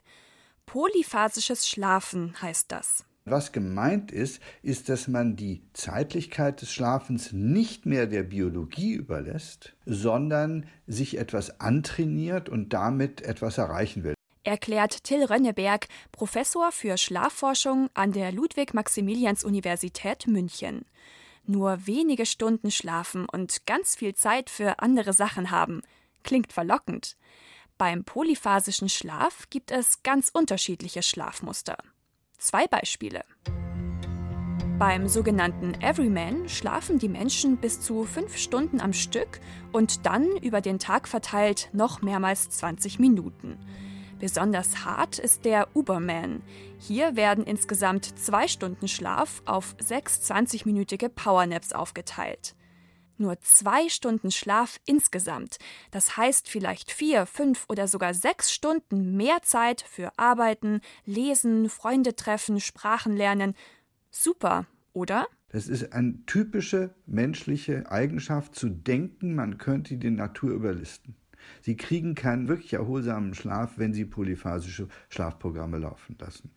Polyphasisches 0.66 1.68
Schlafen 1.68 2.36
heißt 2.42 2.72
das. 2.72 3.06
Was 3.26 3.52
gemeint 3.52 4.12
ist, 4.12 4.42
ist, 4.64 4.90
dass 4.90 5.08
man 5.08 5.36
die 5.36 5.62
Zeitlichkeit 5.74 6.62
des 6.62 6.72
Schlafens 6.72 7.32
nicht 7.32 7.86
mehr 7.86 8.08
der 8.08 8.24
Biologie 8.24 8.94
überlässt, 8.94 9.76
sondern 9.86 10.66
sich 10.88 11.18
etwas 11.18 11.60
antrainiert 11.60 12.50
und 12.50 12.74
damit 12.74 13.22
etwas 13.22 13.58
erreichen 13.60 14.04
will. 14.04 14.16
Erklärt 14.44 15.04
Till 15.04 15.24
Rönneberg, 15.24 15.88
Professor 16.12 16.72
für 16.72 16.98
Schlafforschung 16.98 17.90
an 17.94 18.14
der 18.14 18.32
Ludwig-Maximilians-Universität 18.32 20.26
München. 20.26 20.86
Nur 21.46 21.86
wenige 21.86 22.26
Stunden 22.26 22.72
schlafen 22.72 23.28
und 23.32 23.66
ganz 23.68 23.96
viel 23.96 24.16
Zeit 24.16 24.50
für 24.50 24.80
andere 24.80 25.14
Sachen 25.14 25.52
haben– 25.52 25.82
Klingt 26.24 26.54
verlockend. 26.54 27.18
Beim 27.78 28.04
polyphasischen 28.04 28.90
Schlaf 28.90 29.50
gibt 29.50 29.72
es 29.72 30.04
ganz 30.04 30.30
unterschiedliche 30.34 31.02
Schlafmuster. 31.02 31.78
Zwei 32.38 32.68
Beispiele. 32.68 33.24
Beim 34.80 35.10
sogenannten 35.10 35.74
Everyman 35.82 36.48
schlafen 36.48 37.00
die 37.00 37.10
Menschen 37.10 37.58
bis 37.58 37.82
zu 37.82 38.06
fünf 38.06 38.38
Stunden 38.38 38.80
am 38.80 38.94
Stück 38.94 39.42
und 39.74 40.06
dann 40.06 40.38
über 40.38 40.62
den 40.62 40.80
Tag 40.80 41.08
verteilt 41.08 41.70
noch 41.74 42.02
mehrmals 42.02 42.50
20 42.50 42.98
Minuten. 42.98 43.58
Besonders 44.20 44.86
hart 44.86 45.20
ist 45.20 45.46
der 45.46 45.68
Uberman. 45.76 46.44
Hier 46.78 47.16
werden 47.16 47.46
insgesamt 47.46 48.20
zwei 48.20 48.48
Stunden 48.48 48.88
Schlaf 48.88 49.42
auf 49.46 49.76
sechs 49.80 50.20
20-minütige 50.30 51.10
Powernaps 51.10 51.74
aufgeteilt. 51.74 52.56
Nur 53.20 53.38
zwei 53.42 53.90
Stunden 53.90 54.32
Schlaf 54.32 54.80
insgesamt. 54.86 55.58
Das 55.92 56.16
heißt 56.16 56.48
vielleicht 56.48 56.90
vier, 56.90 57.26
fünf 57.26 57.66
oder 57.68 57.90
sogar 57.90 58.14
sechs 58.14 58.52
Stunden 58.54 59.18
mehr 59.18 59.42
Zeit 59.44 59.82
für 59.82 60.18
Arbeiten, 60.18 60.80
Lesen, 61.06 61.70
Freunde 61.70 62.16
treffen, 62.16 62.62
Sprachen 62.62 63.18
lernen. 63.18 63.56
Super, 64.10 64.68
oder? 64.94 65.28
Das 65.50 65.68
ist 65.68 65.92
eine 65.92 66.26
typische 66.28 66.96
menschliche 67.06 67.92
Eigenschaft 67.92 68.56
zu 68.56 68.70
denken, 68.70 69.36
man 69.36 69.58
könnte 69.58 69.98
die 69.98 70.12
Natur 70.12 70.52
überlisten. 70.52 71.16
Sie 71.62 71.76
kriegen 71.76 72.16
keinen 72.16 72.48
wirklich 72.48 72.74
erholsamen 72.74 73.34
Schlaf, 73.34 73.74
wenn 73.78 73.94
Sie 73.94 74.06
polyphasische 74.06 74.88
Schlafprogramme 75.10 75.78
laufen 75.78 76.16
lassen. 76.20 76.52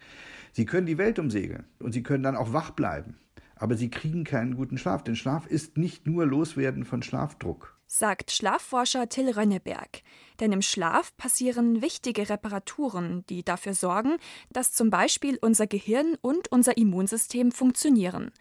Sie 0.52 0.64
können 0.64 0.86
die 0.86 0.98
Welt 0.98 1.18
umsegeln 1.18 1.64
und 1.80 1.92
Sie 1.92 2.04
können 2.04 2.22
dann 2.22 2.36
auch 2.36 2.52
wach 2.52 2.70
bleiben 2.70 3.16
aber 3.62 3.76
sie 3.76 3.90
kriegen 3.90 4.24
keinen 4.24 4.56
guten 4.56 4.76
Schlaf. 4.76 5.04
Denn 5.04 5.14
Schlaf 5.14 5.46
ist 5.46 5.78
nicht 5.78 6.04
nur 6.04 6.26
Loswerden 6.26 6.84
von 6.84 7.00
Schlafdruck. 7.02 7.78
Sagt 7.86 8.32
Schlafforscher 8.32 9.08
Till 9.08 9.30
Rönneberg. 9.30 10.02
Denn 10.40 10.50
im 10.50 10.62
Schlaf 10.62 11.16
passieren 11.16 11.80
wichtige 11.80 12.28
Reparaturen, 12.28 13.24
die 13.28 13.44
dafür 13.44 13.74
sorgen, 13.74 14.16
dass 14.50 14.72
zum 14.72 14.90
Beispiel 14.90 15.38
unser 15.40 15.68
Gehirn 15.68 16.16
und 16.20 16.50
unser 16.50 16.76
Immunsystem 16.76 17.52
funktionieren. 17.52 18.32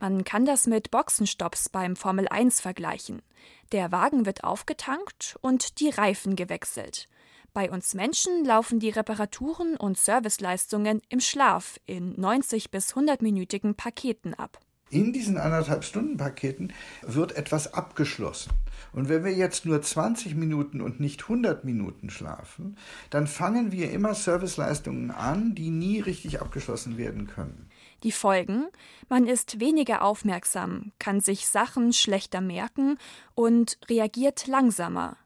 Man 0.00 0.24
kann 0.24 0.44
das 0.44 0.66
mit 0.66 0.90
Boxenstopps 0.90 1.68
beim 1.68 1.94
Formel 1.94 2.26
1 2.28 2.60
vergleichen. 2.60 3.22
Der 3.70 3.92
Wagen 3.92 4.26
wird 4.26 4.42
aufgetankt 4.42 5.36
und 5.40 5.78
die 5.78 5.90
Reifen 5.90 6.34
gewechselt. 6.34 7.08
Bei 7.54 7.70
uns 7.70 7.94
Menschen 7.94 8.44
laufen 8.44 8.80
die 8.80 8.90
Reparaturen 8.90 9.76
und 9.76 9.96
Serviceleistungen 9.96 11.00
im 11.08 11.20
Schlaf 11.20 11.78
in 11.86 12.20
90 12.20 12.72
bis 12.72 12.94
100-minütigen 12.94 13.74
Paketen 13.74 14.34
ab. 14.34 14.58
In 14.90 15.12
diesen 15.12 15.38
anderthalb 15.38 15.84
Stunden 15.84 16.16
Paketen 16.16 16.72
wird 17.02 17.36
etwas 17.36 17.72
abgeschlossen. 17.72 18.50
Und 18.92 19.08
wenn 19.08 19.22
wir 19.22 19.32
jetzt 19.32 19.66
nur 19.66 19.80
20 19.80 20.34
Minuten 20.34 20.80
und 20.80 20.98
nicht 20.98 21.22
100 21.22 21.64
Minuten 21.64 22.10
schlafen, 22.10 22.76
dann 23.10 23.28
fangen 23.28 23.70
wir 23.70 23.92
immer 23.92 24.14
Serviceleistungen 24.14 25.12
an, 25.12 25.54
die 25.54 25.70
nie 25.70 26.00
richtig 26.00 26.40
abgeschlossen 26.40 26.98
werden 26.98 27.28
können. 27.28 27.70
Die 28.02 28.12
Folgen? 28.12 28.66
Man 29.08 29.28
ist 29.28 29.60
weniger 29.60 30.02
aufmerksam, 30.02 30.90
kann 30.98 31.20
sich 31.20 31.46
Sachen 31.46 31.92
schlechter 31.92 32.40
merken 32.40 32.98
und 33.36 33.78
reagiert 33.88 34.48
langsamer. 34.48 35.16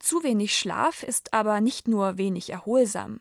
Zu 0.00 0.24
wenig 0.24 0.56
Schlaf 0.56 1.02
ist 1.02 1.34
aber 1.34 1.60
nicht 1.60 1.86
nur 1.86 2.16
wenig 2.16 2.50
erholsam. 2.50 3.20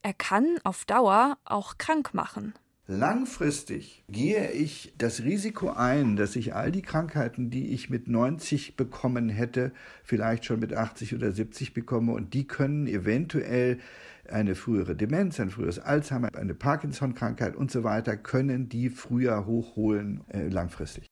Er 0.00 0.14
kann 0.14 0.58
auf 0.64 0.86
Dauer 0.86 1.36
auch 1.44 1.76
krank 1.76 2.14
machen. 2.14 2.54
Langfristig 2.86 4.04
gehe 4.08 4.50
ich 4.50 4.94
das 4.96 5.22
Risiko 5.22 5.70
ein, 5.70 6.16
dass 6.16 6.34
ich 6.36 6.54
all 6.54 6.72
die 6.72 6.82
Krankheiten, 6.82 7.50
die 7.50 7.72
ich 7.72 7.88
mit 7.88 8.08
90 8.08 8.76
bekommen 8.76 9.28
hätte, 9.28 9.72
vielleicht 10.02 10.46
schon 10.46 10.60
mit 10.60 10.74
80 10.74 11.14
oder 11.14 11.30
70 11.30 11.72
bekomme 11.74 12.12
und 12.12 12.32
die 12.32 12.46
können 12.46 12.86
eventuell 12.86 13.78
eine 14.26 14.54
frühere 14.54 14.96
Demenz, 14.96 15.40
ein 15.40 15.50
früheres 15.50 15.78
Alzheimer, 15.78 16.28
eine 16.34 16.54
Parkinson-Krankheit 16.54 17.54
und 17.54 17.70
so 17.70 17.84
weiter, 17.84 18.16
können 18.16 18.70
die 18.70 18.88
früher 18.88 19.44
hochholen 19.46 20.22
äh, 20.28 20.48
langfristig. 20.48 21.06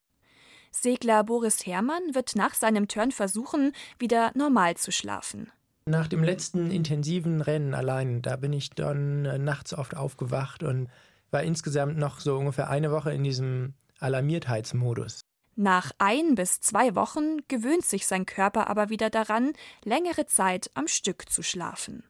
Segler 0.73 1.23
Boris 1.23 1.65
Herrmann 1.67 2.15
wird 2.15 2.35
nach 2.35 2.55
seinem 2.55 2.89
Turn 2.89 3.13
versuchen, 3.13 3.73
wieder 3.99 4.33
normal 4.35 4.77
zu 4.77 4.91
schlafen. 4.91 5.53
Nach 5.87 6.09
dem 6.09 6.25
letzten 6.25 6.71
intensiven 6.71 7.41
Rennen 7.41 7.75
allein, 7.75 8.23
da 8.23 8.37
bin 8.37 8.53
ich 8.53 8.71
dann 8.71 9.25
äh, 9.25 9.39
nachts 9.39 9.75
oft 9.75 9.97
aufgewacht 9.97 10.63
und 10.63 10.89
war 11.31 11.43
insgesamt 11.43 11.99
noch 11.99 12.21
so 12.21 12.37
ungefähr 12.37 12.71
eine 12.71 12.91
Woche 12.91 13.13
in 13.13 13.25
diesem 13.25 13.75
Alarmiertheitsmodus. 13.99 15.21
Nach 15.55 15.93
ein 15.99 16.35
bis 16.35 16.61
zwei 16.61 16.95
Wochen 16.95 17.39
gewöhnt 17.49 17.85
sich 17.85 18.07
sein 18.07 18.27
Körper 18.27 18.69
aber 18.69 18.89
wieder 18.89 19.11
daran, 19.11 19.53
längere 19.85 20.27
Zeit 20.27 20.71
am 20.75 20.89
Stück 20.89 21.29
zu 21.29 21.43
schlafen. 21.43 22.05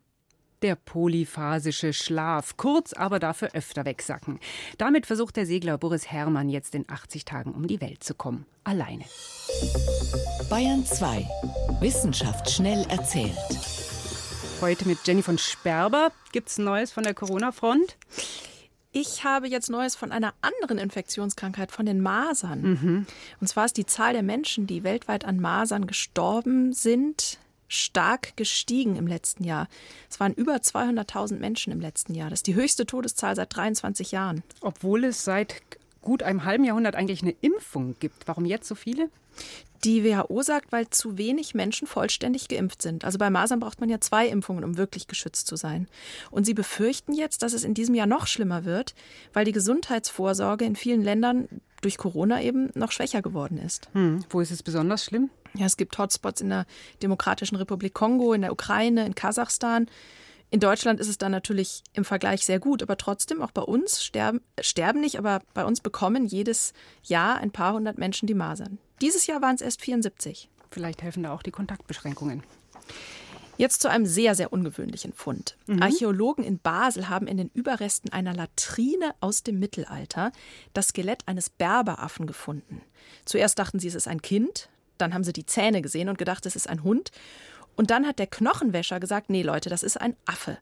Der 0.63 0.77
polyphasische 0.77 1.93
Schlaf, 1.93 2.57
kurz 2.57 2.93
aber 2.93 3.19
dafür 3.19 3.49
öfter 3.53 3.85
wegsacken. 3.85 4.39
Damit 4.79 5.07
versucht 5.07 5.37
der 5.37 5.45
Segler 5.45 5.77
Boris 5.77 6.07
Herrmann 6.07 6.49
jetzt 6.49 6.77
in 6.77 6.89
80 6.89 7.25
Tagen 7.25 7.51
um 7.51 7.67
die 7.67 7.81
Welt 7.81 8.05
zu 8.05 8.15
kommen. 8.15 8.47
Alleine. 8.63 9.05
Bayern 10.49 10.87
2. 10.87 11.27
Wissenschaft 11.81 12.49
schnell 12.49 12.87
erzählt. 12.89 13.37
Heute 14.61 14.87
mit 14.87 14.99
Jenny 15.05 15.23
von 15.23 15.37
Sperber. 15.37 16.13
Gibt's 16.31 16.59
Neues 16.59 16.93
von 16.93 17.03
der 17.03 17.15
Corona-Front? 17.15 17.97
Ich 18.93 19.25
habe 19.25 19.49
jetzt 19.49 19.69
Neues 19.69 19.97
von 19.97 20.13
einer 20.13 20.33
anderen 20.43 20.79
Infektionskrankheit, 20.79 21.73
von 21.73 21.87
den 21.87 22.01
Masern. 22.01 22.63
Mhm. 22.63 23.07
Und 23.41 23.47
zwar 23.49 23.65
ist 23.65 23.79
die 23.79 23.87
Zahl 23.87 24.13
der 24.13 24.23
Menschen, 24.23 24.69
die 24.69 24.85
weltweit 24.85 25.25
an 25.25 25.41
Masern 25.41 25.89
gestorben 25.89 26.73
sind, 26.73 27.39
stark 27.73 28.37
gestiegen 28.37 28.97
im 28.97 29.07
letzten 29.07 29.45
Jahr. 29.45 29.69
Es 30.11 30.21
waren 30.21 30.35
über 30.35 30.57
200.000 30.57 31.39
Menschen 31.39 31.73
im 31.73 31.81
letzten 31.81 32.15
Jahr. 32.15 32.31
Das 32.31 32.41
ist 32.41 32.47
die 32.47 32.55
höchste 32.55 32.87
Todeszahl 32.87 33.35
seit 33.35 33.55
23 33.57 34.13
Jahren. 34.13 34.43
Obwohl 34.61 35.05
es 35.05 35.25
seit 35.25 35.63
gut 36.03 36.23
einem 36.23 36.45
halben 36.45 36.65
Jahrhundert 36.65 36.97
eigentlich 36.97 37.23
eine 37.23 37.35
Impfung 37.41 37.97
gibt. 37.99 38.27
Warum 38.27 38.45
jetzt 38.45 38.69
so 38.69 38.75
viele? 38.75 39.09
Die 39.85 40.05
WHO 40.05 40.43
sagt, 40.43 40.71
weil 40.71 40.89
zu 40.91 41.19
wenig 41.19 41.55
Menschen 41.55 41.89
vollständig 41.89 42.49
geimpft 42.49 42.83
sind. 42.83 43.05
Also 43.05 43.19
bei 43.19 43.31
Masern 43.31 43.59
braucht 43.59 43.81
man 43.81 43.89
ja 43.89 44.01
zwei 44.01 44.29
Impfungen, 44.29 44.63
um 44.63 44.77
wirklich 44.77 45.09
geschützt 45.09 45.47
zu 45.47 45.57
sein. 45.57 45.89
Und 46.31 46.45
sie 46.45 46.55
befürchten 46.55 47.13
jetzt, 47.13 47.43
dass 47.43 47.53
es 47.53 47.65
in 47.65 47.75
diesem 47.75 47.95
Jahr 47.95 48.07
noch 48.07 48.27
schlimmer 48.27 48.65
wird, 48.65 48.95
weil 49.33 49.45
die 49.45 49.53
Gesundheitsvorsorge 49.53 50.65
in 50.65 50.77
vielen 50.77 51.03
Ländern 51.03 51.49
durch 51.81 51.99
Corona 51.99 52.41
eben 52.43 52.71
noch 52.75 52.93
schwächer 52.93 53.23
geworden 53.23 53.59
ist. 53.59 53.89
Hm. 53.93 54.25
Wo 54.31 54.41
ist 54.41 54.53
es 54.53 54.63
besonders 54.63 55.05
schlimm? 55.05 55.31
Ja, 55.55 55.67
es 55.67 55.77
gibt 55.77 55.97
Hotspots 55.99 56.41
in 56.41 56.49
der 56.49 56.67
Demokratischen 57.03 57.57
Republik 57.57 57.95
Kongo, 57.95 58.33
in 58.33 58.43
der 58.43 58.53
Ukraine, 58.53 59.05
in 59.05 59.15
Kasachstan. 59.15 59.87
In 60.51 60.61
Deutschland 60.61 61.01
ist 61.01 61.09
es 61.09 61.17
dann 61.17 61.33
natürlich 61.33 61.83
im 61.95 62.05
Vergleich 62.05 62.45
sehr 62.45 62.59
gut, 62.59 62.83
aber 62.83 62.99
trotzdem 62.99 63.41
auch 63.41 63.53
bei 63.53 63.63
uns 63.63 64.05
sterben, 64.05 64.43
sterben 64.61 65.01
nicht, 65.01 65.19
aber 65.19 65.41
bei 65.55 65.65
uns 65.65 65.81
bekommen 65.81 66.27
jedes 66.27 66.75
Jahr 67.03 67.39
ein 67.39 67.51
paar 67.51 67.73
hundert 67.73 67.97
Menschen 67.97 68.27
die 68.27 68.35
Masern. 68.35 68.79
Dieses 69.01 69.27
Jahr 69.27 69.41
waren 69.41 69.55
es 69.55 69.63
erst 69.63 69.81
74. 69.81 70.51
Vielleicht 70.71 71.03
helfen 71.03 71.23
da 71.23 71.33
auch 71.33 71.43
die 71.43 71.51
Kontaktbeschränkungen. 71.51 72.43
Jetzt 73.57 73.81
zu 73.81 73.89
einem 73.89 74.07
sehr, 74.07 74.35
sehr 74.35 74.53
ungewöhnlichen 74.53 75.13
Fund. 75.13 75.57
Mhm. 75.67 75.83
Archäologen 75.83 76.45
in 76.45 76.59
Basel 76.59 77.09
haben 77.09 77.27
in 77.27 77.37
den 77.37 77.51
Überresten 77.55 78.13
einer 78.13 78.35
Latrine 78.35 79.15
aus 79.21 79.43
dem 79.43 79.59
Mittelalter 79.59 80.33
das 80.75 80.89
Skelett 80.89 81.23
eines 81.27 81.49
Berberaffen 81.49 82.27
gefunden. 82.27 82.83
Zuerst 83.25 83.59
dachten 83.59 83.79
sie, 83.79 83.89
es 83.89 83.95
ist 83.95 84.09
ein 84.09 84.21
Kind, 84.23 84.69
dann 84.99 85.15
haben 85.15 85.25
sie 85.25 85.33
die 85.33 85.47
Zähne 85.47 85.83
gesehen 85.83 86.09
und 86.09 86.19
gedacht, 86.19 86.47
es 86.47 86.57
ist 86.57 86.69
ein 86.69 86.83
Hund. 86.83 87.11
Und 87.77 87.91
dann 87.91 88.07
hat 88.07 88.19
der 88.19 88.27
Knochenwäscher 88.27 89.01
gesagt, 89.01 89.31
nee 89.31 89.43
Leute, 89.43 89.71
das 89.71 89.83
ist 89.83 90.01
ein 90.01 90.17
Affe. 90.27 90.59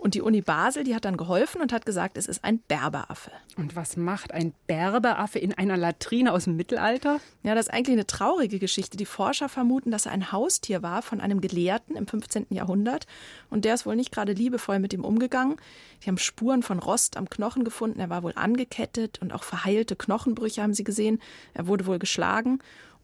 Und 0.00 0.14
die 0.14 0.22
Uni 0.22 0.40
Basel, 0.40 0.82
die 0.82 0.94
hat 0.94 1.04
dann 1.04 1.18
geholfen 1.18 1.60
und 1.60 1.74
hat 1.74 1.84
gesagt, 1.84 2.16
es 2.16 2.24
ist 2.24 2.42
ein 2.42 2.60
Berberaffe. 2.60 3.32
Und 3.56 3.76
was 3.76 3.98
macht 3.98 4.32
ein 4.32 4.54
Berberaffe 4.66 5.38
in 5.38 5.52
einer 5.52 5.76
Latrine 5.76 6.32
aus 6.32 6.44
dem 6.44 6.56
Mittelalter? 6.56 7.20
Ja, 7.42 7.54
das 7.54 7.66
ist 7.66 7.74
eigentlich 7.74 7.96
eine 7.96 8.06
traurige 8.06 8.58
Geschichte. 8.58 8.96
Die 8.96 9.04
Forscher 9.04 9.50
vermuten, 9.50 9.90
dass 9.90 10.06
er 10.06 10.12
ein 10.12 10.32
Haustier 10.32 10.82
war 10.82 11.02
von 11.02 11.20
einem 11.20 11.42
Gelehrten 11.42 11.96
im 11.96 12.06
15. 12.06 12.46
Jahrhundert. 12.48 13.06
Und 13.50 13.66
der 13.66 13.74
ist 13.74 13.84
wohl 13.84 13.94
nicht 13.94 14.10
gerade 14.10 14.32
liebevoll 14.32 14.78
mit 14.78 14.94
ihm 14.94 15.04
umgegangen. 15.04 15.56
Die 16.02 16.08
haben 16.08 16.16
Spuren 16.16 16.62
von 16.62 16.78
Rost 16.78 17.18
am 17.18 17.28
Knochen 17.28 17.62
gefunden. 17.62 18.00
Er 18.00 18.08
war 18.08 18.22
wohl 18.22 18.32
angekettet 18.36 19.20
und 19.20 19.34
auch 19.34 19.44
verheilte 19.44 19.96
Knochenbrüche 19.96 20.62
haben 20.62 20.72
sie 20.72 20.84
gesehen. 20.84 21.20
Er 21.52 21.66
wurde 21.66 21.84
wohl 21.84 21.98
geschlagen. 21.98 22.60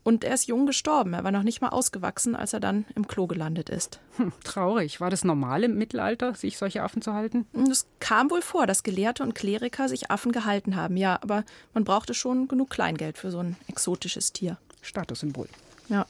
Und 0.06 0.22
er 0.22 0.34
ist 0.34 0.46
jung 0.46 0.66
gestorben. 0.66 1.14
Er 1.14 1.24
war 1.24 1.32
noch 1.32 1.42
nicht 1.42 1.60
mal 1.60 1.70
ausgewachsen, 1.70 2.36
als 2.36 2.52
er 2.52 2.60
dann 2.60 2.84
im 2.94 3.08
Klo 3.08 3.26
gelandet 3.26 3.68
ist. 3.68 3.98
Hm, 4.18 4.32
traurig. 4.44 5.00
War 5.00 5.10
das 5.10 5.24
normal 5.24 5.64
im 5.64 5.76
Mittelalter, 5.76 6.36
sich 6.36 6.58
solche 6.58 6.84
Affen 6.84 7.02
zu 7.02 7.12
halten? 7.12 7.44
Es 7.68 7.86
kam 7.98 8.30
wohl 8.30 8.40
vor, 8.40 8.68
dass 8.68 8.84
Gelehrte 8.84 9.24
und 9.24 9.34
Kleriker 9.34 9.88
sich 9.88 10.08
Affen 10.08 10.30
gehalten 10.30 10.76
haben. 10.76 10.96
Ja, 10.96 11.18
aber 11.22 11.42
man 11.74 11.82
brauchte 11.82 12.14
schon 12.14 12.46
genug 12.46 12.70
Kleingeld 12.70 13.18
für 13.18 13.32
so 13.32 13.40
ein 13.40 13.56
exotisches 13.66 14.32
Tier. 14.32 14.58
Statussymbol. 14.80 15.48
Ja. 15.88 16.06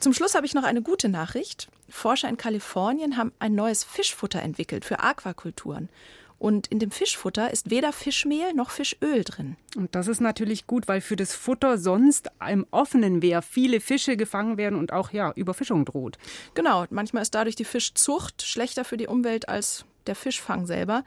Zum 0.00 0.14
Schluss 0.14 0.34
habe 0.34 0.46
ich 0.46 0.54
noch 0.54 0.64
eine 0.64 0.80
gute 0.80 1.10
Nachricht. 1.10 1.68
Forscher 1.90 2.30
in 2.30 2.38
Kalifornien 2.38 3.18
haben 3.18 3.32
ein 3.38 3.54
neues 3.54 3.84
Fischfutter 3.84 4.40
entwickelt 4.40 4.86
für 4.86 5.00
Aquakulturen. 5.00 5.90
Und 6.38 6.66
in 6.66 6.78
dem 6.78 6.90
Fischfutter 6.90 7.50
ist 7.50 7.70
weder 7.70 7.92
Fischmehl 7.92 8.52
noch 8.52 8.70
Fischöl 8.70 9.24
drin. 9.24 9.56
Und 9.74 9.94
das 9.94 10.06
ist 10.06 10.20
natürlich 10.20 10.66
gut, 10.66 10.86
weil 10.86 11.00
für 11.00 11.16
das 11.16 11.34
Futter 11.34 11.78
sonst 11.78 12.28
im 12.46 12.66
offenen 12.70 13.20
Meer 13.20 13.40
viele 13.40 13.80
Fische 13.80 14.16
gefangen 14.16 14.58
werden 14.58 14.78
und 14.78 14.92
auch 14.92 15.12
ja, 15.12 15.32
Überfischung 15.32 15.84
droht. 15.84 16.18
Genau, 16.54 16.84
manchmal 16.90 17.22
ist 17.22 17.34
dadurch 17.34 17.56
die 17.56 17.64
Fischzucht 17.64 18.42
schlechter 18.42 18.84
für 18.84 18.98
die 18.98 19.06
Umwelt 19.06 19.48
als 19.48 19.86
der 20.06 20.14
Fischfang 20.14 20.66
selber. 20.66 21.04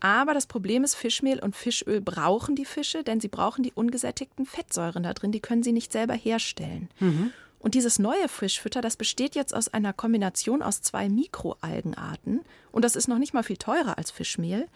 Aber 0.00 0.34
das 0.34 0.46
Problem 0.46 0.82
ist, 0.82 0.96
Fischmehl 0.96 1.38
und 1.38 1.54
Fischöl 1.54 2.00
brauchen 2.00 2.56
die 2.56 2.64
Fische, 2.64 3.04
denn 3.04 3.20
sie 3.20 3.28
brauchen 3.28 3.62
die 3.62 3.72
ungesättigten 3.72 4.46
Fettsäuren 4.46 5.04
da 5.04 5.12
drin. 5.12 5.30
Die 5.30 5.40
können 5.40 5.62
sie 5.62 5.72
nicht 5.72 5.92
selber 5.92 6.14
herstellen. 6.14 6.88
Mhm. 6.98 7.32
Und 7.62 7.74
dieses 7.74 8.00
neue 8.00 8.28
Fischfutter, 8.28 8.80
das 8.80 8.96
besteht 8.96 9.36
jetzt 9.36 9.54
aus 9.54 9.68
einer 9.68 9.92
Kombination 9.92 10.62
aus 10.62 10.82
zwei 10.82 11.08
Mikroalgenarten. 11.08 12.40
Und 12.72 12.84
das 12.84 12.96
ist 12.96 13.06
noch 13.06 13.18
nicht 13.18 13.34
mal 13.34 13.44
viel 13.44 13.56
teurer 13.56 13.98
als 13.98 14.10
Fischmehl. 14.10 14.66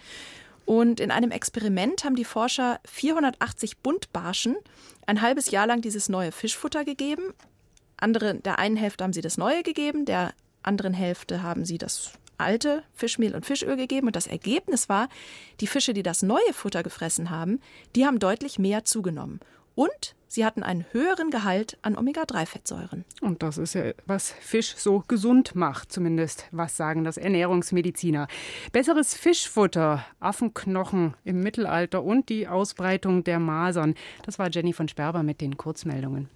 Und 0.66 1.00
in 1.00 1.10
einem 1.10 1.32
Experiment 1.32 2.04
haben 2.04 2.14
die 2.14 2.24
Forscher 2.24 2.80
480 2.84 3.78
Buntbarschen 3.78 4.56
ein 5.04 5.20
halbes 5.20 5.50
Jahr 5.50 5.66
lang 5.66 5.80
dieses 5.80 6.08
neue 6.08 6.30
Fischfutter 6.30 6.84
gegeben. 6.84 7.34
Andere, 7.96 8.36
der 8.36 8.60
einen 8.60 8.76
Hälfte 8.76 9.02
haben 9.02 9.12
sie 9.12 9.20
das 9.20 9.36
neue 9.36 9.64
gegeben, 9.64 10.04
der 10.04 10.32
anderen 10.62 10.94
Hälfte 10.94 11.42
haben 11.42 11.64
sie 11.64 11.78
das 11.78 12.12
alte 12.38 12.84
Fischmehl 12.94 13.34
und 13.34 13.46
Fischöl 13.46 13.76
gegeben. 13.76 14.06
Und 14.06 14.14
das 14.16 14.28
Ergebnis 14.28 14.88
war, 14.88 15.08
die 15.60 15.66
Fische, 15.66 15.92
die 15.92 16.02
das 16.04 16.22
neue 16.22 16.52
Futter 16.52 16.84
gefressen 16.84 17.30
haben, 17.30 17.60
die 17.96 18.06
haben 18.06 18.20
deutlich 18.20 18.60
mehr 18.60 18.84
zugenommen. 18.84 19.40
Und 19.74 20.15
sie 20.28 20.44
hatten 20.44 20.62
einen 20.62 20.84
höheren 20.92 21.30
Gehalt 21.30 21.78
an 21.82 21.96
Omega-3-Fettsäuren. 21.96 23.04
Und 23.20 23.42
das 23.42 23.58
ist 23.58 23.74
ja, 23.74 23.92
was 24.06 24.30
Fisch 24.30 24.74
so 24.76 25.02
gesund 25.06 25.54
macht, 25.54 25.92
zumindest. 25.92 26.46
Was 26.50 26.76
sagen 26.76 27.04
das 27.04 27.16
Ernährungsmediziner? 27.16 28.28
Besseres 28.72 29.14
Fischfutter, 29.14 30.04
Affenknochen 30.20 31.14
im 31.24 31.40
Mittelalter 31.40 32.02
und 32.02 32.28
die 32.28 32.48
Ausbreitung 32.48 33.24
der 33.24 33.38
Masern. 33.38 33.94
Das 34.24 34.38
war 34.38 34.50
Jenny 34.50 34.72
von 34.72 34.88
Sperber 34.88 35.22
mit 35.22 35.40
den 35.40 35.56
Kurzmeldungen. 35.56 36.28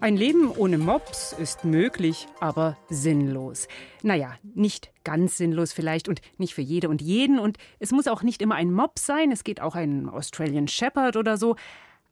Ein 0.00 0.16
Leben 0.16 0.52
ohne 0.52 0.78
Mops 0.78 1.32
ist 1.32 1.64
möglich, 1.64 2.28
aber 2.38 2.76
sinnlos. 2.88 3.66
Naja, 4.04 4.36
nicht 4.54 4.92
ganz 5.02 5.36
sinnlos 5.36 5.72
vielleicht 5.72 6.08
und 6.08 6.20
nicht 6.36 6.54
für 6.54 6.62
jede 6.62 6.88
und 6.88 7.02
jeden. 7.02 7.40
Und 7.40 7.58
es 7.80 7.90
muss 7.90 8.06
auch 8.06 8.22
nicht 8.22 8.40
immer 8.40 8.54
ein 8.54 8.72
Mops 8.72 9.06
sein, 9.06 9.32
es 9.32 9.42
geht 9.42 9.60
auch 9.60 9.74
ein 9.74 10.08
Australian 10.08 10.68
Shepherd 10.68 11.16
oder 11.16 11.36
so. 11.36 11.56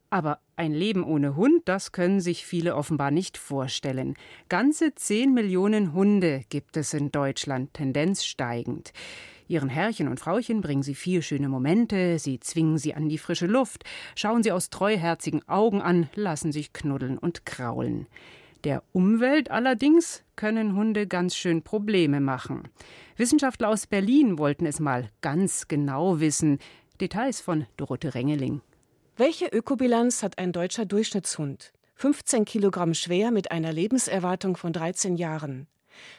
Aber 0.09 0.39
ein 0.57 0.73
Leben 0.73 1.05
ohne 1.05 1.37
Hund, 1.37 1.61
das 1.65 1.93
können 1.93 2.19
sich 2.19 2.45
viele 2.45 2.75
offenbar 2.75 3.09
nicht 3.09 3.37
vorstellen. 3.37 4.15
Ganze 4.49 4.93
10 4.93 5.33
Millionen 5.33 5.93
Hunde 5.93 6.43
gibt 6.49 6.75
es 6.75 6.93
in 6.93 7.11
Deutschland, 7.11 7.73
Tendenz 7.73 8.25
steigend. 8.25 8.91
Ihren 9.47 9.69
Herrchen 9.69 10.07
und 10.07 10.19
Frauchen 10.19 10.61
bringen 10.61 10.83
sie 10.83 10.95
vier 10.95 11.21
schöne 11.21 11.49
Momente, 11.49 12.19
sie 12.19 12.39
zwingen 12.39 12.77
sie 12.77 12.93
an 12.93 13.09
die 13.09 13.17
frische 13.17 13.47
Luft, 13.47 13.83
schauen 14.15 14.43
sie 14.43 14.51
aus 14.51 14.69
treuherzigen 14.69 15.47
Augen 15.47 15.81
an, 15.81 16.09
lassen 16.15 16.51
sich 16.51 16.73
knuddeln 16.73 17.17
und 17.17 17.45
kraulen. 17.45 18.07
Der 18.63 18.83
Umwelt 18.91 19.51
allerdings 19.51 20.23
können 20.35 20.75
Hunde 20.75 21.07
ganz 21.07 21.35
schön 21.35 21.61
Probleme 21.61 22.19
machen. 22.19 22.63
Wissenschaftler 23.15 23.69
aus 23.69 23.87
Berlin 23.87 24.37
wollten 24.37 24.65
es 24.65 24.79
mal 24.79 25.09
ganz 25.21 25.67
genau 25.67 26.19
wissen. 26.19 26.59
Details 26.99 27.39
von 27.39 27.65
Dorothee 27.77 28.09
Rengeling. 28.09 28.61
Welche 29.15 29.45
Ökobilanz 29.45 30.23
hat 30.23 30.37
ein 30.37 30.51
deutscher 30.51 30.85
Durchschnittshund? 30.85 31.71
15 31.95 32.45
Kilogramm 32.45 32.93
schwer 32.93 33.31
mit 33.31 33.51
einer 33.51 33.71
Lebenserwartung 33.71 34.57
von 34.57 34.73
13 34.73 35.15
Jahren. 35.15 35.67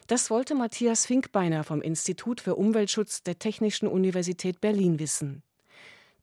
Das 0.07 0.31
wollte 0.31 0.55
Matthias 0.55 1.07
Finkbeiner 1.07 1.65
vom 1.65 1.83
Institut 1.83 2.41
für 2.41 2.55
Umweltschutz 2.55 3.23
der 3.23 3.39
Technischen 3.39 3.89
Universität 3.89 4.61
Berlin 4.61 4.99
wissen. 4.99 5.43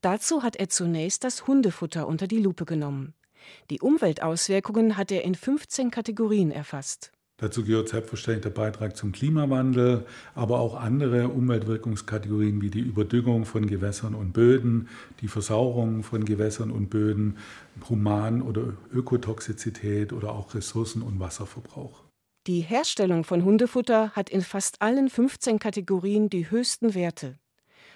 Dazu 0.02 0.44
hat 0.44 0.56
er 0.56 0.70
zunächst 0.70 1.24
das 1.24 1.48
Hundefutter 1.48 2.08
unter 2.08 2.28
die 2.28 2.40
Lupe 2.40 2.66
genommen. 2.66 3.14
Die 3.70 3.80
Umweltauswirkungen 3.82 4.98
hat 4.98 5.12
er 5.12 5.24
in 5.24 5.36
15 5.36 5.92
Kategorien 5.92 6.52
erfasst. 6.52 7.12
Dazu 7.38 7.66
gehört 7.66 7.90
selbstverständlich 7.90 8.44
der 8.44 8.62
Beitrag 8.62 8.96
zum 8.96 9.12
Klimawandel, 9.12 10.06
aber 10.36 10.60
auch 10.60 10.76
andere 10.76 11.28
Umweltwirkungskategorien 11.28 12.62
wie 12.62 12.70
die 12.70 12.80
Überdüngung 12.80 13.44
von 13.44 13.68
Gewässern 13.68 14.16
und 14.16 14.32
Böden, 14.32 14.88
die 15.20 15.28
Versauerung 15.28 16.04
von 16.04 16.24
Gewässern 16.24 16.72
und 16.72 16.90
Böden, 16.90 17.38
Human- 17.90 18.42
oder 18.42 18.76
Ökotoxizität 18.94 20.14
oder 20.14 20.32
auch 20.32 20.56
Ressourcen- 20.56 21.02
und 21.02 21.20
Wasserverbrauch. 21.20 22.05
Die 22.48 22.62
Herstellung 22.62 23.24
von 23.24 23.44
Hundefutter 23.44 24.12
hat 24.12 24.30
in 24.30 24.44
fast 24.44 24.80
allen 24.80 25.10
15 25.10 25.58
Kategorien 25.58 26.30
die 26.30 26.52
höchsten 26.52 26.94
Werte. 26.94 27.40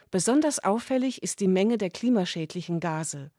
Besonders 0.10 0.64
auffällig 0.64 1.22
ist 1.22 1.40
die 1.40 1.48
Menge 1.48 1.78
der 1.78 1.92
klimaschädlichen 1.92 2.80
Gase. 2.80 3.30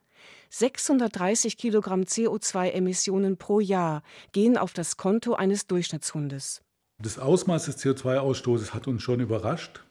630 0.51 1.57
Kilogramm 1.57 2.03
CO2-Emissionen 2.03 3.39
pro 3.39 3.59
Jahr 3.59 4.05
gehen 4.31 4.57
auf 4.57 4.73
das 4.73 4.97
Konto 4.97 5.35
eines 5.35 5.67
Durchschnittshundes. 5.67 6.63
Das 7.03 7.19
Ausmaß 7.19 7.65
des 7.65 7.79
CO2-Ausstoßes 7.79 8.73
hat 8.73 8.87
uns 8.87 9.03
schon 9.03 9.19
überrascht. 9.19 9.83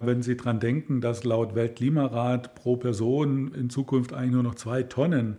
Wenn 0.00 0.22
Sie 0.22 0.36
daran 0.36 0.60
denken, 0.60 1.00
dass 1.00 1.24
laut 1.24 1.54
Weltklimarat 1.54 2.54
pro 2.54 2.76
Person 2.76 3.54
in 3.54 3.70
Zukunft 3.70 4.12
eigentlich 4.12 4.32
nur 4.32 4.42
noch 4.42 4.54
zwei 4.54 4.82
Tonnen 4.82 5.38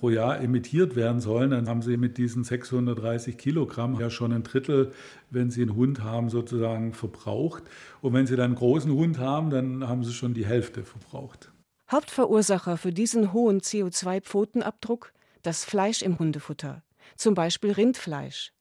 pro 0.00 0.08
Jahr 0.08 0.40
emittiert 0.40 0.96
werden 0.96 1.20
sollen, 1.20 1.50
dann 1.50 1.68
haben 1.68 1.82
Sie 1.82 1.98
mit 1.98 2.16
diesen 2.16 2.42
630 2.42 3.36
Kilogramm 3.36 4.00
ja 4.00 4.08
schon 4.08 4.32
ein 4.32 4.42
Drittel, 4.42 4.92
wenn 5.28 5.50
Sie 5.50 5.60
einen 5.60 5.76
Hund 5.76 6.02
haben, 6.02 6.30
sozusagen 6.30 6.94
verbraucht. 6.94 7.64
Und 8.00 8.14
wenn 8.14 8.26
Sie 8.26 8.34
dann 8.34 8.46
einen 8.46 8.54
großen 8.54 8.92
Hund 8.92 9.18
haben, 9.18 9.50
dann 9.50 9.86
haben 9.86 10.02
Sie 10.02 10.12
schon 10.12 10.32
die 10.32 10.46
Hälfte 10.46 10.84
verbraucht. 10.84 11.52
Hauptverursacher 11.90 12.78
für 12.78 12.92
diesen 12.92 13.32
hohen 13.34 13.60
CO2-Pfotenabdruck 13.60 15.12
das 15.42 15.64
Fleisch 15.64 16.02
im 16.02 16.18
Hundefutter, 16.18 16.82
zum 17.16 17.34
Beispiel 17.34 17.72
Rindfleisch. 17.72 18.52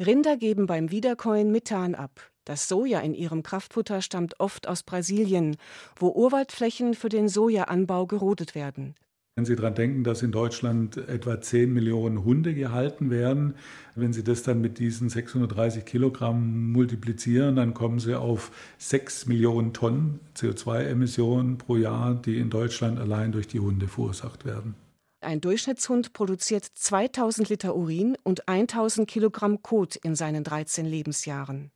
Rinder 0.00 0.36
geben 0.36 0.66
beim 0.66 0.90
Wiederkäuen 0.90 1.52
Methan 1.52 1.94
ab. 1.94 2.30
Das 2.44 2.66
Soja 2.66 3.00
in 3.00 3.12
ihrem 3.12 3.42
Kraftfutter 3.42 4.00
stammt 4.00 4.40
oft 4.40 4.68
aus 4.68 4.82
Brasilien, 4.82 5.58
wo 5.96 6.08
Urwaldflächen 6.08 6.94
für 6.94 7.10
den 7.10 7.28
Sojaanbau 7.28 8.06
gerodet 8.06 8.54
werden. 8.54 8.94
Wenn 9.38 9.44
Sie 9.44 9.54
daran 9.54 9.76
denken, 9.76 10.02
dass 10.02 10.22
in 10.22 10.32
Deutschland 10.32 10.96
etwa 10.96 11.40
10 11.40 11.72
Millionen 11.72 12.24
Hunde 12.24 12.54
gehalten 12.54 13.08
werden, 13.08 13.54
wenn 13.94 14.12
Sie 14.12 14.24
das 14.24 14.42
dann 14.42 14.60
mit 14.60 14.80
diesen 14.80 15.10
630 15.10 15.84
Kilogramm 15.84 16.72
multiplizieren, 16.72 17.54
dann 17.54 17.72
kommen 17.72 18.00
Sie 18.00 18.18
auf 18.18 18.50
6 18.78 19.26
Millionen 19.26 19.72
Tonnen 19.72 20.18
CO2-Emissionen 20.34 21.56
pro 21.56 21.76
Jahr, 21.76 22.16
die 22.16 22.38
in 22.38 22.50
Deutschland 22.50 22.98
allein 22.98 23.30
durch 23.30 23.46
die 23.46 23.60
Hunde 23.60 23.86
verursacht 23.86 24.44
werden. 24.44 24.74
Ein 25.20 25.40
Durchschnittshund 25.40 26.14
produziert 26.14 26.64
2000 26.74 27.48
Liter 27.48 27.76
Urin 27.76 28.16
und 28.24 28.48
1000 28.48 29.08
Kilogramm 29.08 29.62
Kot 29.62 29.94
in 29.94 30.16
seinen 30.16 30.42
13 30.42 30.84
Lebensjahren. 30.84 31.70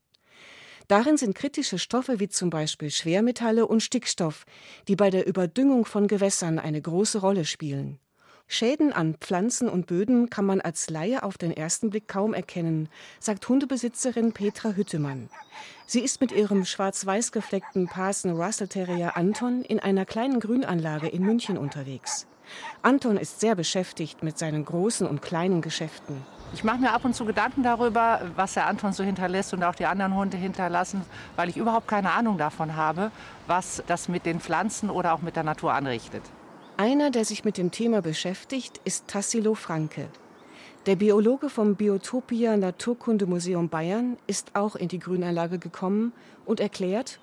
Darin 0.89 1.17
sind 1.17 1.35
kritische 1.35 1.79
Stoffe 1.79 2.21
wie 2.21 2.29
zum 2.29 2.51
Beispiel 2.51 2.91
Schwermetalle 2.91 3.67
und 3.67 3.83
Stickstoff, 3.83 4.45
die 4.89 4.97
bei 4.97 5.11
der 5.11 5.27
Überdüngung 5.27 5.85
von 5.85 6.07
Gewässern 6.07 6.59
eine 6.59 6.81
große 6.81 7.21
Rolle 7.21 7.45
spielen. 7.45 7.99
Schäden 8.49 8.93
an 8.93 9.15
Pflanzen 9.15 9.69
und 9.69 9.87
Böden 9.87 10.29
kann 10.29 10.45
man 10.45 10.61
als 10.61 10.91
Laie 10.91 11.23
auf 11.23 11.39
den 11.39 11.53
ersten 11.53 11.91
Blick 11.91 12.07
kaum 12.07 12.35
erkennen, 12.35 12.89
sagt 13.19 13.49
Hundebesitzerin 13.49 14.33
Petra 14.33 14.73
Hüttemann. 14.73 15.31
Sie 15.87 16.01
ist 16.01 16.21
mit 16.21 16.33
ihrem 16.33 16.65
schwarz-weiß 16.65 17.33
gefleckten 17.33 17.87
Parson 17.87 18.33
Russell 18.33 18.69
Terrier 18.69 19.17
Anton 19.17 19.63
in 19.63 19.81
einer 19.81 20.05
kleinen 20.05 20.39
Grünanlage 20.39 21.09
in 21.09 21.23
München 21.23 21.57
unterwegs. 21.57 22.27
Anton 22.83 23.17
ist 23.17 23.41
sehr 23.41 23.55
beschäftigt 23.55 24.23
mit 24.23 24.39
seinen 24.39 24.65
großen 24.65 25.07
und 25.07 25.23
kleinen 25.23 25.63
Geschäften. 25.63 26.23
Ich 26.55 26.65
mache 26.65 26.79
mir 26.79 26.93
ab 26.93 27.05
und 27.05 27.15
zu 27.15 27.25
Gedanken 27.25 27.63
darüber, 27.63 28.21
was 28.37 28.55
der 28.55 28.67
Anton 28.67 28.93
so 28.93 29.03
hinterlässt 29.03 29.55
und 29.55 29.65
auch 29.65 29.75
die 29.75 29.87
anderen 29.87 30.15
Hunde 30.15 30.37
hinterlassen, 30.37 31.03
weil 31.35 31.49
ich 31.49 31.57
überhaupt 31.57 31.89
keine 31.89 32.13
Ahnung 32.13 32.37
davon 32.37 32.77
habe, 32.77 33.11
was 33.47 33.83
das 33.87 34.09
mit 34.09 34.27
den 34.27 34.39
Pflanzen 34.39 34.91
oder 34.91 35.15
auch 35.15 35.23
mit 35.23 35.37
der 35.37 35.45
Natur 35.45 35.73
anrichtet. 35.73 36.23
Einer, 36.77 37.11
der 37.11 37.25
sich 37.25 37.45
mit 37.45 37.57
dem 37.57 37.71
Thema 37.71 38.03
beschäftigt, 38.03 38.81
ist 38.85 39.09
Tassilo 39.09 39.55
Franke. 39.55 40.09
Der 40.87 40.97
Biologe 40.97 41.49
vom 41.49 41.77
Biotopia 41.77 42.57
Naturkundemuseum 42.57 43.69
Bayern 43.69 44.19
ist 44.27 44.55
auch 44.55 44.75
in 44.75 44.89
die 44.89 44.99
Grünanlage 44.99 45.59
gekommen 45.59 46.13
und 46.45 46.61
erklärt, 46.61 47.21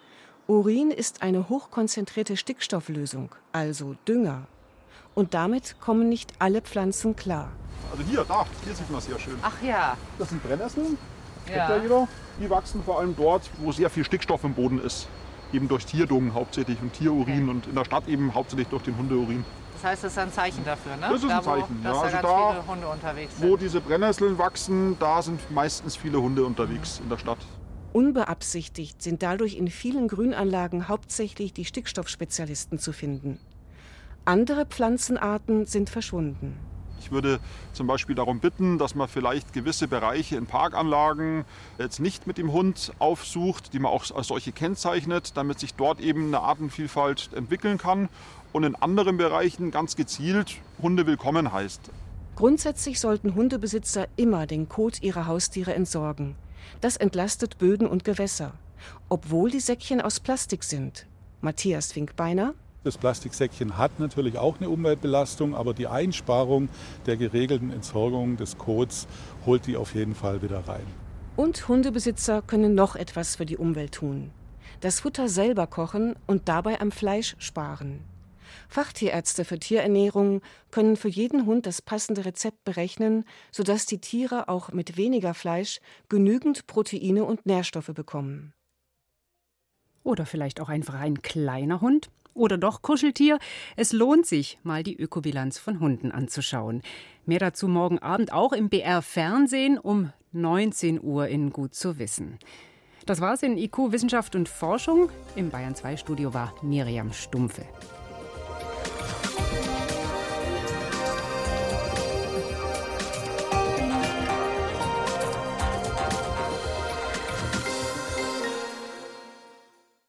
Urin 0.47 0.89
ist 0.89 1.21
eine 1.21 1.49
hochkonzentrierte 1.49 2.37
Stickstofflösung, 2.37 3.35
also 3.51 3.95
Dünger. 4.07 4.47
Und 5.19 5.33
damit 5.33 5.75
kommen 5.81 6.07
nicht 6.07 6.31
alle 6.39 6.61
Pflanzen 6.61 7.13
klar. 7.13 7.49
Also 7.91 8.03
hier, 8.09 8.23
da, 8.25 8.45
hier 8.63 8.73
sieht 8.73 8.89
man 8.89 9.01
sehr 9.01 9.19
schön. 9.19 9.33
Ach 9.41 9.61
ja. 9.61 9.97
Das 10.17 10.29
sind 10.29 10.41
Brennnesseln. 10.41 10.97
Ja. 11.49 11.75
Ja. 11.77 12.07
Die 12.39 12.49
wachsen 12.49 12.81
vor 12.85 12.99
allem 12.99 13.17
dort, 13.17 13.49
wo 13.57 13.73
sehr 13.73 13.89
viel 13.89 14.05
Stickstoff 14.05 14.45
im 14.45 14.53
Boden 14.53 14.79
ist. 14.81 15.09
Eben 15.51 15.67
durch 15.67 15.85
Tierdungen 15.85 16.33
hauptsächlich 16.33 16.81
und 16.81 16.93
Tierurin 16.93 17.49
okay. 17.49 17.49
und 17.49 17.67
in 17.67 17.75
der 17.75 17.83
Stadt 17.83 18.07
eben 18.07 18.33
hauptsächlich 18.33 18.69
durch 18.69 18.83
den 18.83 18.97
Hundeurin. 18.97 19.43
Das 19.73 19.83
heißt, 19.83 20.05
das 20.05 20.13
ist 20.13 20.17
ein 20.19 20.31
Zeichen 20.31 20.63
dafür, 20.63 20.95
ne? 20.95 21.07
Das 21.11 21.21
ist 21.21 21.29
da, 21.29 21.37
ein 21.39 21.43
Zeichen, 21.43 21.79
wo, 21.83 21.85
ja. 21.85 21.93
Dass 21.93 22.03
Also 22.03 22.15
da 22.15 22.21
da, 22.21 22.51
viele 22.51 22.67
Hunde 22.67 22.87
unterwegs 22.87 23.37
sind. 23.37 23.49
wo 23.49 23.57
diese 23.57 23.81
Brennnesseln 23.81 24.37
wachsen, 24.37 24.95
da 25.01 25.21
sind 25.21 25.51
meistens 25.51 25.97
viele 25.97 26.21
Hunde 26.21 26.45
unterwegs 26.45 27.01
in 27.03 27.09
der 27.09 27.17
Stadt. 27.17 27.39
Unbeabsichtigt 27.91 29.01
sind 29.01 29.21
dadurch 29.21 29.57
in 29.57 29.67
vielen 29.67 30.07
Grünanlagen 30.07 30.87
hauptsächlich 30.87 31.51
die 31.51 31.65
Stickstoffspezialisten 31.65 32.79
zu 32.79 32.93
finden. 32.93 33.37
Andere 34.25 34.65
Pflanzenarten 34.65 35.65
sind 35.65 35.89
verschwunden. 35.89 36.57
Ich 36.99 37.11
würde 37.11 37.39
zum 37.73 37.87
Beispiel 37.87 38.15
darum 38.15 38.39
bitten, 38.39 38.77
dass 38.77 38.93
man 38.93 39.07
vielleicht 39.07 39.53
gewisse 39.53 39.87
Bereiche 39.87 40.35
in 40.35 40.45
Parkanlagen 40.45 41.45
jetzt 41.77 41.99
nicht 41.99 42.27
mit 42.27 42.37
dem 42.37 42.51
Hund 42.51 42.91
aufsucht, 42.99 43.73
die 43.73 43.79
man 43.79 43.91
auch 43.91 44.11
als 44.13 44.27
solche 44.27 44.51
kennzeichnet, 44.51 45.35
damit 45.35 45.59
sich 45.59 45.73
dort 45.73 46.01
eben 46.01 46.27
eine 46.27 46.41
Artenvielfalt 46.41 47.31
entwickeln 47.33 47.77
kann 47.77 48.09
und 48.51 48.63
in 48.63 48.75
anderen 48.75 49.17
Bereichen 49.17 49.71
ganz 49.71 49.95
gezielt 49.95 50.57
Hunde 50.81 51.07
willkommen 51.07 51.51
heißt. 51.53 51.89
Grundsätzlich 52.35 52.99
sollten 52.99 53.35
Hundebesitzer 53.35 54.07
immer 54.15 54.45
den 54.45 54.69
Kot 54.69 55.01
ihrer 55.01 55.25
Haustiere 55.25 55.73
entsorgen. 55.73 56.35
Das 56.81 56.97
entlastet 56.97 57.57
Böden 57.57 57.87
und 57.87 58.03
Gewässer, 58.03 58.53
obwohl 59.09 59.51
die 59.51 59.59
Säckchen 59.59 60.01
aus 60.01 60.19
Plastik 60.19 60.63
sind. 60.63 61.05
Matthias 61.41 61.91
Finkbeiner 61.91 62.53
das 62.83 62.97
Plastiksäckchen 62.97 63.77
hat 63.77 63.99
natürlich 63.99 64.37
auch 64.37 64.59
eine 64.59 64.69
Umweltbelastung, 64.69 65.55
aber 65.55 65.73
die 65.73 65.87
Einsparung 65.87 66.69
der 67.05 67.17
geregelten 67.17 67.71
Entsorgung 67.71 68.37
des 68.37 68.57
Kots 68.57 69.07
holt 69.45 69.67
die 69.67 69.75
auf 69.75 69.95
jeden 69.95 70.15
Fall 70.15 70.41
wieder 70.41 70.67
rein. 70.67 70.85
Und 71.35 71.67
Hundebesitzer 71.67 72.41
können 72.41 72.75
noch 72.75 72.95
etwas 72.95 73.35
für 73.35 73.45
die 73.45 73.57
Umwelt 73.57 73.93
tun. 73.93 74.31
Das 74.81 75.01
Futter 75.01 75.27
selber 75.27 75.67
kochen 75.67 76.15
und 76.25 76.47
dabei 76.47 76.79
am 76.79 76.91
Fleisch 76.91 77.35
sparen. 77.39 77.99
Fachtierärzte 78.67 79.45
für 79.45 79.59
Tierernährung 79.59 80.41
können 80.71 80.95
für 80.95 81.09
jeden 81.09 81.45
Hund 81.45 81.65
das 81.65 81.81
passende 81.81 82.25
Rezept 82.25 82.63
berechnen, 82.63 83.25
sodass 83.51 83.85
die 83.85 83.99
Tiere 83.99 84.47
auch 84.47 84.71
mit 84.71 84.97
weniger 84.97 85.33
Fleisch 85.33 85.79
genügend 86.07 86.67
Proteine 86.67 87.25
und 87.25 87.45
Nährstoffe 87.45 87.91
bekommen. 87.93 88.53
Oder 90.03 90.25
vielleicht 90.25 90.61
auch 90.61 90.69
einfach 90.69 90.95
ein 90.95 91.21
kleiner 91.21 91.81
Hund, 91.81 92.09
oder 92.39 92.57
doch 92.57 92.81
Kuscheltier? 92.81 93.37
Es 93.75 93.93
lohnt 93.93 94.25
sich, 94.25 94.57
mal 94.63 94.81
die 94.81 94.97
Ökobilanz 94.97 95.59
von 95.59 95.79
Hunden 95.79 96.11
anzuschauen. 96.11 96.81
Mehr 97.25 97.39
dazu 97.39 97.67
morgen 97.67 97.99
Abend 97.99 98.33
auch 98.33 98.53
im 98.53 98.69
BR 98.69 99.01
Fernsehen 99.01 99.77
um 99.77 100.11
19 100.31 101.01
Uhr 101.03 101.27
in 101.27 101.51
Gut 101.51 101.73
zu 101.73 101.99
wissen. 101.99 102.39
Das 103.05 103.21
war's 103.21 103.43
in 103.43 103.57
IQ 103.57 103.91
Wissenschaft 103.91 104.35
und 104.35 104.49
Forschung. 104.49 105.09
Im 105.35 105.49
Bayern 105.49 105.75
2 105.75 105.97
Studio 105.97 106.33
war 106.33 106.53
Miriam 106.61 107.11
Stumpfe. 107.13 107.65